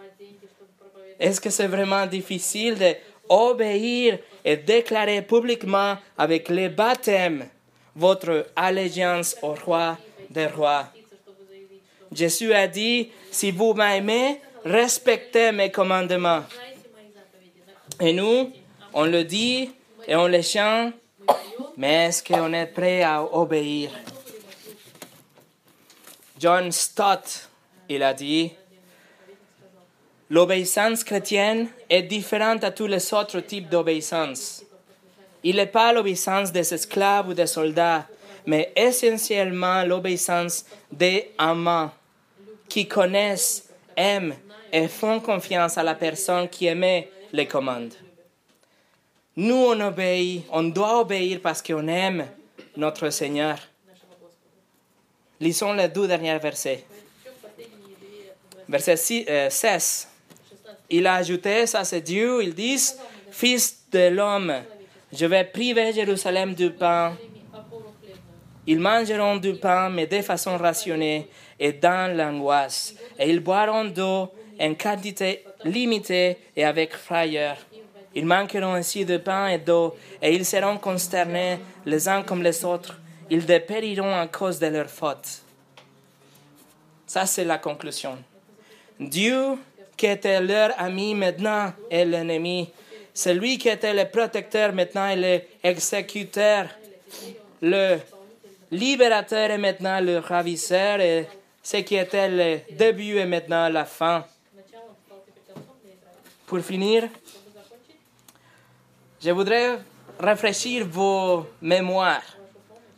Est-ce 1.19 1.41
que 1.41 1.49
c'est 1.49 1.67
vraiment 1.67 2.05
difficile 2.05 2.97
d'obéir 3.29 4.19
et 4.45 4.57
déclarer 4.57 5.21
publiquement 5.21 5.97
avec 6.17 6.49
les 6.49 6.69
baptêmes 6.69 7.47
votre 7.95 8.47
allégeance 8.55 9.35
au 9.41 9.53
roi 9.53 9.97
des 10.29 10.47
rois? 10.47 10.87
Jésus 12.11 12.53
a 12.53 12.67
dit, 12.67 13.11
si 13.31 13.51
vous 13.51 13.73
m'aimez, 13.73 14.39
respectez 14.63 15.51
mes 15.51 15.71
commandements. 15.71 16.43
Et 17.99 18.13
nous, 18.13 18.51
on 18.93 19.05
le 19.05 19.23
dit 19.23 19.71
et 20.07 20.15
on 20.15 20.27
le 20.27 20.41
chante, 20.41 20.93
mais 21.75 22.05
est-ce 22.05 22.23
qu'on 22.23 22.53
est 22.53 22.67
prêt 22.67 23.03
à 23.03 23.23
obéir? 23.23 23.91
John 26.39 26.71
Stott, 26.71 27.46
il 27.89 28.03
a 28.03 28.13
dit, 28.13 28.51
l'obéissance 30.29 31.03
chrétienne 31.03 31.67
est 31.89 32.03
différente 32.03 32.63
à 32.63 32.71
tous 32.71 32.87
les 32.87 33.13
autres 33.13 33.39
types 33.39 33.69
d'obéissance. 33.69 34.63
Il 35.43 35.55
n'est 35.57 35.67
pas 35.67 35.93
l'obéissance 35.93 36.51
des 36.51 36.73
esclaves 36.73 37.29
ou 37.29 37.33
des 37.33 37.47
soldats, 37.47 38.07
mais 38.45 38.71
essentiellement 38.75 39.83
l'obéissance 39.83 40.65
des 40.91 41.31
amants 41.37 41.91
qui 42.67 42.87
connaissent, 42.87 43.69
aiment 43.95 44.35
et 44.71 44.87
font 44.87 45.19
confiance 45.19 45.77
à 45.77 45.83
la 45.83 45.95
personne 45.95 46.49
qui 46.49 46.67
émet 46.67 47.09
les 47.31 47.47
commandes. 47.47 47.93
Nous, 49.35 49.55
on 49.55 49.79
obéit, 49.79 50.45
on 50.51 50.63
doit 50.63 50.99
obéir 50.99 51.39
parce 51.41 51.61
qu'on 51.61 51.87
aime 51.87 52.25
notre 52.75 53.09
Seigneur. 53.09 53.57
Lisons 55.39 55.73
les 55.73 55.87
deux 55.87 56.07
derniers 56.07 56.39
versets. 56.39 56.83
Verset 58.69 58.97
six- 58.97 59.25
euh, 59.29 59.49
16. 59.49 60.07
Il 60.89 61.05
a 61.07 61.15
ajouté, 61.15 61.65
ça 61.67 61.83
c'est 61.83 62.01
Dieu, 62.01 62.43
ils 62.43 62.53
disent, 62.53 62.97
Fils 63.31 63.83
de 63.91 64.07
l'homme, 64.09 64.53
je 65.11 65.25
vais 65.25 65.43
priver 65.43 65.93
Jérusalem 65.93 66.53
du 66.53 66.71
pain 66.71 67.15
Ils 68.65 68.79
mangeront 68.79 69.37
du 69.37 69.53
pain, 69.55 69.89
mais 69.89 70.07
de 70.07 70.21
façon 70.21 70.57
rationnée 70.57 71.29
et 71.57 71.71
dans 71.71 72.15
l'angoisse. 72.17 72.93
Et 73.17 73.29
ils 73.29 73.39
boiront 73.39 73.85
d'eau 73.85 74.29
en 74.59 74.73
quantité 74.75 75.45
limitée 75.63 76.37
et 76.55 76.65
avec 76.65 76.93
frayeur. 76.93 77.55
Ils 78.13 78.25
manqueront 78.25 78.73
ainsi 78.73 79.05
de 79.05 79.17
pain 79.17 79.47
et 79.47 79.57
d'eau, 79.59 79.95
et 80.21 80.33
ils 80.33 80.45
seront 80.45 80.77
consternés 80.79 81.59
les 81.85 82.07
uns 82.09 82.23
comme 82.23 82.43
les 82.43 82.65
autres. 82.65 82.99
Ils 83.29 83.45
dépériront 83.45 84.15
à 84.19 84.27
cause 84.27 84.59
de 84.59 84.67
leurs 84.67 84.89
fautes. 84.89 85.43
Ça, 87.05 87.25
c'est 87.25 87.45
la 87.45 87.57
conclusion. 87.59 88.17
Dieu, 88.99 89.57
qui 89.95 90.07
était 90.07 90.41
leur 90.41 90.71
ami, 90.79 91.13
maintenant 91.13 91.73
est 91.89 92.05
l'ennemi. 92.05 92.69
Celui 93.13 93.57
qui 93.57 93.69
était 93.69 93.93
le 93.93 94.05
protecteur, 94.09 94.73
maintenant 94.73 95.07
est 95.07 95.47
l'exécuteur. 95.63 96.67
Le 97.61 97.97
libérateur 98.71 99.51
est 99.51 99.57
maintenant 99.57 99.99
le 99.99 100.19
ravisseur. 100.19 100.99
Et 100.99 101.27
ce 101.63 101.77
qui 101.77 101.95
était 101.95 102.29
le 102.29 102.75
début 102.75 103.17
est 103.17 103.25
maintenant 103.25 103.69
la 103.69 103.85
fin. 103.85 104.25
Pour 106.45 106.59
finir, 106.59 107.09
je 109.23 109.31
voudrais 109.31 109.79
réfléchir 110.19 110.87
vos 110.87 111.45
mémoires. 111.61 112.23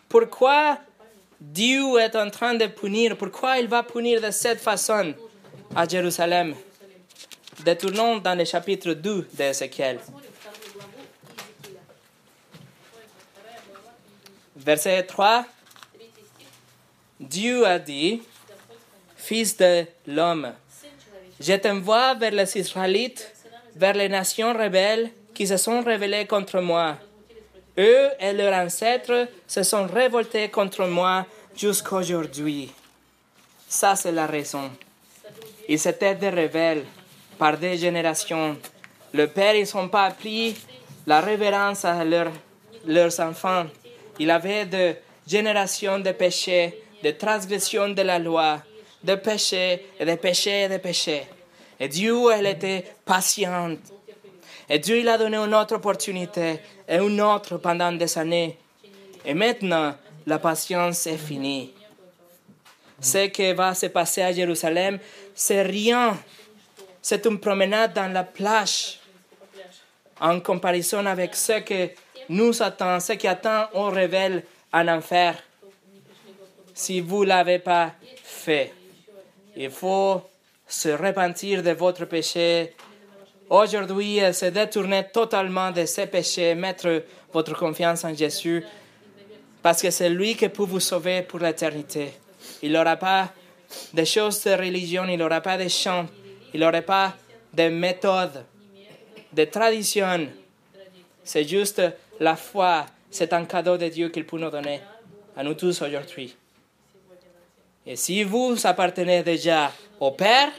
Pourquoi 0.08 0.78
Dieu 1.40 1.98
est 2.00 2.16
en 2.16 2.30
train 2.30 2.54
de 2.54 2.68
punir? 2.68 3.18
Pourquoi 3.18 3.58
il 3.58 3.68
va 3.68 3.84
punir 3.84 4.22
de 4.22 4.32
cette 4.32 4.60
façon? 4.60 5.14
À 5.76 5.88
Jérusalem 5.88 6.56
Détournons 7.64 8.20
dans 8.20 8.36
le 8.36 8.46
chapitre 8.46 8.94
2 8.94 9.28
d'Ézéchiel. 9.34 10.00
Verset 14.56 15.04
3. 15.04 15.46
Dieu 17.20 17.66
a 17.66 17.78
dit, 17.80 18.22
Fils 19.18 19.58
de 19.58 19.86
l'homme, 20.08 20.54
je 21.40 21.54
t'envoie 21.54 22.14
vers 22.14 22.32
les 22.32 22.58
Israélites, 22.58 23.34
vers 23.76 23.94
les 23.94 24.08
nations 24.08 24.54
rebelles 24.54 25.12
qui 25.34 25.46
se 25.46 25.58
sont 25.58 25.82
rebellées 25.82 26.26
contre 26.26 26.62
moi. 26.62 26.98
Eux 27.78 28.10
et 28.22 28.32
leurs 28.32 28.54
ancêtres 28.54 29.28
se 29.48 29.64
sont 29.64 29.86
révoltés 29.86 30.50
contre 30.50 30.86
moi 30.86 31.26
jusqu'aujourd'hui. 31.56 32.72
Ça, 33.68 33.98
c'est 33.98 34.14
la 34.14 34.28
raison. 34.28 34.72
Ils 35.72 35.88
étaient 35.88 36.16
des 36.16 36.32
rebelles 36.32 36.84
par 37.38 37.56
des 37.56 37.78
générations. 37.78 38.58
Le 39.14 39.28
père, 39.28 39.54
ils 39.54 39.68
n'ont 39.76 39.88
pas 39.88 40.06
appris 40.06 40.56
la 41.06 41.22
révérence 41.22 41.86
à 41.86 42.04
leurs, 42.04 43.20
enfants. 43.20 43.66
Il 44.18 44.32
avait 44.32 44.66
de 44.66 44.96
générations 45.28 46.00
de 46.00 46.12
péchés, 46.12 46.82
de 47.04 47.12
transgressions 47.12 47.90
de 47.90 48.02
la 48.02 48.18
loi, 48.18 48.58
de 49.04 49.14
péchés 49.14 49.86
et 50.00 50.06
de 50.06 50.16
péchés 50.16 50.64
et 50.64 50.70
de 50.70 50.78
péchés. 50.78 51.28
Et 51.80 51.88
Dieu, 51.88 52.18
elle 52.34 52.48
était 52.48 52.84
patiente. 53.06 53.78
Et 54.68 54.80
Dieu, 54.80 54.98
il 54.98 55.08
a 55.08 55.20
donné 55.20 55.38
une 55.38 55.54
autre 55.54 55.76
opportunité 55.76 56.62
et 56.88 56.96
une 56.96 57.22
autre 57.22 57.58
pendant 57.58 57.92
des 57.92 58.18
années. 58.18 58.58
Et 59.24 59.36
maintenant, 59.36 59.94
la 60.26 60.40
patience 60.40 61.06
est 61.06 61.18
finie. 61.18 61.74
Ce 63.02 63.28
qui 63.28 63.54
va 63.54 63.74
se 63.74 63.88
passer 63.88 64.22
à 64.22 64.32
Jérusalem, 64.32 65.00
c'est 65.34 65.62
rien. 65.62 66.18
C'est 67.02 67.26
une 67.26 67.40
promenade 67.40 67.94
dans 67.94 68.12
la 68.12 68.24
plage 68.24 69.00
en 70.20 70.40
comparaison 70.42 71.06
avec 71.06 71.36
ce 71.36 71.60
que 71.60 71.90
nous 72.28 72.62
attend, 72.62 73.00
ce 73.00 73.14
qui 73.14 73.28
attend 73.28 73.68
on 73.74 73.90
révèle 73.90 74.44
en 74.74 74.88
enfer. 74.88 75.36
Si 76.74 77.02
vous 77.02 77.24
ne 77.24 77.30
l'avez 77.30 77.60
pas 77.60 77.94
fait, 78.24 78.74
il 79.56 79.70
faut 79.70 80.22
se 80.68 80.90
repentir 80.90 81.64
de 81.64 81.72
votre 81.72 82.06
péché. 82.06 82.76
Aujourd'hui, 83.50 84.20
se 84.32 84.46
détourner 84.46 85.08
totalement 85.12 85.72
de 85.72 85.86
ces 85.86 86.06
péchés, 86.06 86.54
mettre 86.54 87.04
votre 87.34 87.58
confiance 87.58 88.04
en 88.06 88.14
Jésus, 88.14 88.64
parce 89.64 89.82
que 89.82 89.90
c'est 89.90 90.10
lui 90.10 90.36
qui 90.36 90.48
peut 90.50 90.64
vous 90.64 90.80
sauver 90.80 91.24
pour 91.24 91.40
l'éternité. 91.40 92.14
Il 92.62 92.72
n'aura 92.72 92.98
pas 92.98 93.32
de 93.94 94.04
choses 94.04 94.44
de 94.44 94.52
religion, 94.52 95.06
il 95.08 95.18
n'aura 95.18 95.42
pas 95.42 95.58
de 95.58 95.68
chants, 95.68 96.08
il 96.54 96.60
n'aura 96.60 96.82
pas 96.82 97.16
de 97.54 97.70
méthodes, 97.70 98.44
de 99.32 99.46
traditions. 99.46 100.28
C'est 101.24 101.48
juste 101.48 101.82
la 102.20 102.36
foi, 102.36 102.86
c'est 103.10 103.32
un 103.34 103.46
cadeau 103.46 103.78
de 103.78 103.88
Dieu 103.88 104.10
qu'il 104.10 104.26
peut 104.26 104.38
nous 104.38 104.50
donner 104.50 104.82
à 105.36 105.44
nous 105.44 105.54
tous 105.54 105.82
aujourd'hui. 105.82 106.36
Et 107.86 107.96
si 107.96 108.24
vous 108.24 108.56
appartenez 108.66 109.24
déjà 109.24 109.72
au 110.00 110.12
Père, 110.12 110.52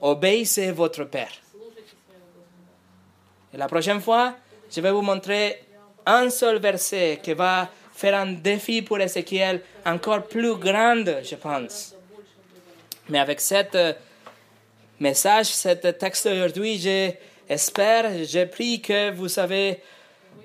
obéissez 0.00 0.72
votre 0.72 1.04
Père. 1.04 1.32
Et 3.54 3.56
la 3.56 3.68
prochaine 3.68 4.00
fois, 4.00 4.34
je 4.70 4.80
vais 4.80 4.90
vous 4.90 5.02
montrer 5.02 5.64
un 6.06 6.30
seul 6.30 6.58
verset 6.58 7.20
qui 7.22 7.34
va 7.34 7.68
faire 8.02 8.18
un 8.18 8.32
défi 8.32 8.82
pour 8.82 9.00
Ézéchiel 9.00 9.60
encore 9.86 10.24
plus 10.24 10.56
grand, 10.56 11.04
je 11.22 11.36
pense. 11.36 11.94
Mais 13.08 13.20
avec 13.20 13.40
ce 13.40 13.94
message, 14.98 15.46
ce 15.46 15.68
texte 15.68 16.26
d'aujourd'hui, 16.26 16.78
j'espère, 16.78 18.10
je 18.24 18.44
prie 18.46 18.80
que 18.80 19.12
vous 19.12 19.38
avez 19.38 19.80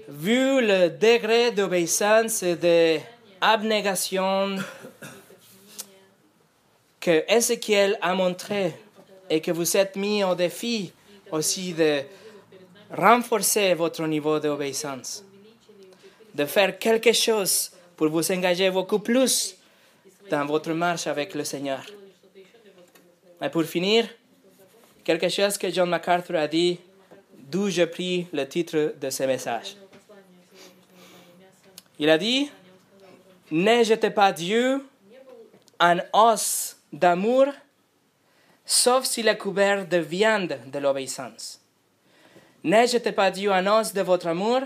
vu 0.08 0.62
le 0.62 0.90
degré 0.90 1.50
d'obéissance 1.50 2.44
et 2.44 2.56
d'abnégation 3.42 4.58
que 7.00 7.24
Ézéchiel 7.28 7.98
a 8.04 8.14
montré 8.14 8.76
et 9.32 9.42
que 9.42 9.50
vous 9.52 9.76
êtes 9.76 9.96
mis 9.96 10.24
au 10.24 10.36
défi 10.36 10.94
aussi 11.32 11.74
de 11.74 12.02
renforcer 12.96 13.74
votre 13.74 14.06
niveau 14.06 14.40
d'obéissance, 14.40 15.24
de 16.38 16.46
faire 16.46 16.78
quelque 16.78 17.14
chose 17.14 17.72
pour 17.96 18.10
vous 18.10 18.32
engager 18.32 18.70
beaucoup 18.70 19.00
plus 19.00 19.56
dans 20.30 20.46
votre 20.46 20.72
marche 20.72 21.08
avec 21.08 21.34
le 21.34 21.44
Seigneur. 21.44 21.84
Et 23.42 23.50
pour 23.50 23.64
finir, 23.64 24.08
quelque 25.04 25.30
chose 25.30 25.58
que 25.58 25.72
John 25.72 25.90
MacArthur 25.90 26.36
a 26.36 26.48
dit, 26.48 26.80
d'où 27.34 27.70
je 27.72 27.84
pris 27.84 28.28
le 28.32 28.48
titre 28.48 28.94
de 29.02 29.10
ce 29.10 29.24
message. 29.24 29.78
Il 31.98 32.10
a 32.10 32.20
dit, 32.20 32.52
ne 33.50 33.84
jetez 33.84 34.12
pas 34.12 34.32
Dieu 34.32 34.86
en 35.80 35.98
os 36.14 36.78
d'amour, 36.94 37.48
sauf 38.64 39.06
s'il 39.06 39.28
est 39.28 39.38
couvert 39.38 39.88
de 39.88 39.98
viande 39.98 40.60
de 40.68 40.78
l'obéissance? 40.78 41.60
Ne 42.64 42.86
jetez 42.86 43.12
pas 43.12 43.32
Dieu 43.32 43.52
en 43.52 43.66
os 43.66 43.92
de 43.92 44.02
votre 44.02 44.28
amour, 44.28 44.62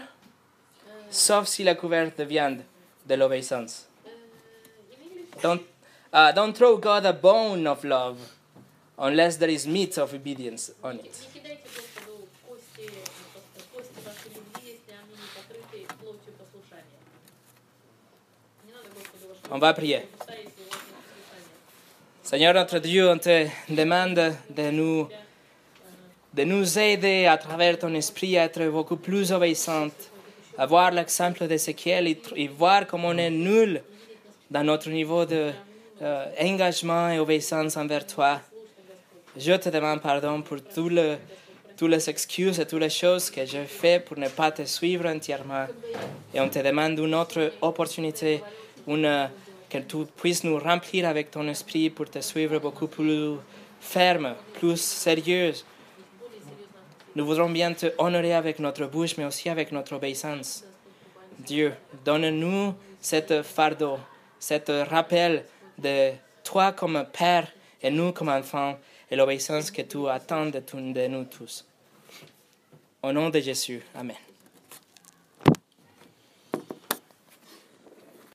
sauf 1.12 1.48
si 1.48 1.64
la 1.64 1.76
couverte 1.76 2.18
de 2.18 2.24
viande 2.24 2.64
de 3.06 3.16
l'obéissance. 3.16 3.88
Don't, 5.42 5.62
uh, 6.14 6.32
don't 6.34 6.56
throw 6.56 6.78
God 6.78 7.06
a 7.06 7.14
bone 7.14 7.68
of 7.68 7.84
love 7.84 8.18
unless 8.98 9.38
there 9.38 9.50
is 9.50 9.68
meat 9.68 9.98
of 9.98 10.14
obedience 10.14 10.72
on 10.84 10.96
it. 10.96 11.28
On 19.54 19.60
va 19.60 19.74
prier. 19.74 20.08
Seigneur 22.24 22.54
notre 22.54 22.80
Dieu, 22.80 23.10
on 23.10 23.18
te 23.20 23.50
demande 23.68 24.34
de 24.50 24.72
nous, 24.72 25.10
de 26.34 26.44
nous 26.46 26.80
aider 26.80 27.26
à 27.26 27.38
travers 27.38 27.78
ton 27.78 27.94
esprit 27.94 28.38
à 28.38 28.46
être 28.46 28.64
beaucoup 28.70 28.96
plus 28.96 29.34
obéissante 29.34 30.11
à 30.62 30.68
voir 30.68 30.92
l'exemple 30.92 31.48
d'Ézéchiel 31.48 32.08
et, 32.08 32.22
et 32.36 32.48
voir 32.48 32.86
comment 32.86 33.08
on 33.08 33.18
est 33.18 33.32
nul 33.32 33.82
dans 34.52 34.64
notre 34.64 34.92
niveau 34.92 35.26
d'engagement 35.26 37.10
et 37.10 37.18
obéissance 37.18 37.78
envers 37.78 38.06
toi. 38.06 38.40
Je 39.36 39.54
te 39.54 39.70
demande 39.70 40.02
pardon 40.02 40.44
pour 40.44 40.62
tout 40.62 40.92
toutes 41.76 41.90
les 41.90 42.08
excuses 42.12 42.60
et 42.60 42.68
toutes 42.68 42.80
les 42.80 42.92
choses 42.92 43.32
que 43.32 43.44
j'ai 43.44 43.66
fait 43.66 44.06
pour 44.06 44.20
ne 44.20 44.28
pas 44.28 44.52
te 44.52 44.64
suivre 44.66 45.08
entièrement. 45.08 45.66
Et 46.32 46.40
on 46.40 46.48
te 46.48 46.60
demande 46.60 47.00
une 47.00 47.16
autre 47.16 47.54
opportunité, 47.60 48.44
une, 48.88 49.30
que 49.68 49.80
tu 49.80 50.06
puisses 50.16 50.44
nous 50.44 50.60
remplir 50.60 51.08
avec 51.08 51.32
ton 51.32 51.48
esprit 51.48 51.90
pour 51.90 52.08
te 52.08 52.20
suivre 52.20 52.60
beaucoup 52.60 52.86
plus 52.86 53.38
ferme, 53.80 54.36
plus 54.60 54.80
sérieuse. 54.80 55.66
Nous 57.16 57.26
voudrons 57.26 57.50
bien 57.50 57.74
te 57.74 57.88
honorer 57.98 58.34
avec 58.34 58.60
notre 58.60 58.86
bouche, 58.86 59.18
mais 59.18 59.26
aussi 59.26 59.50
avec 59.50 59.72
notre 59.72 59.96
obéissance. 59.96 60.64
Dieu, 61.40 61.74
donne-nous 62.06 62.74
cette 63.02 63.42
fardeau, 63.42 63.98
cet 64.40 64.72
rappel 64.90 65.44
de 65.78 66.12
toi 66.44 66.72
comme 66.72 67.06
Père 67.12 67.52
et 67.82 67.90
nous 67.90 68.14
comme 68.14 68.30
enfants, 68.30 68.78
et 69.10 69.16
l'obéissance 69.16 69.72
que 69.72 69.82
tu 69.82 70.08
attends 70.08 70.46
de 70.46 71.08
nous 71.08 71.26
tous. 71.26 71.66
Au 73.04 73.12
nom 73.12 73.30
de 73.30 73.40
Jésus, 73.40 73.82
Amen. 73.94 74.16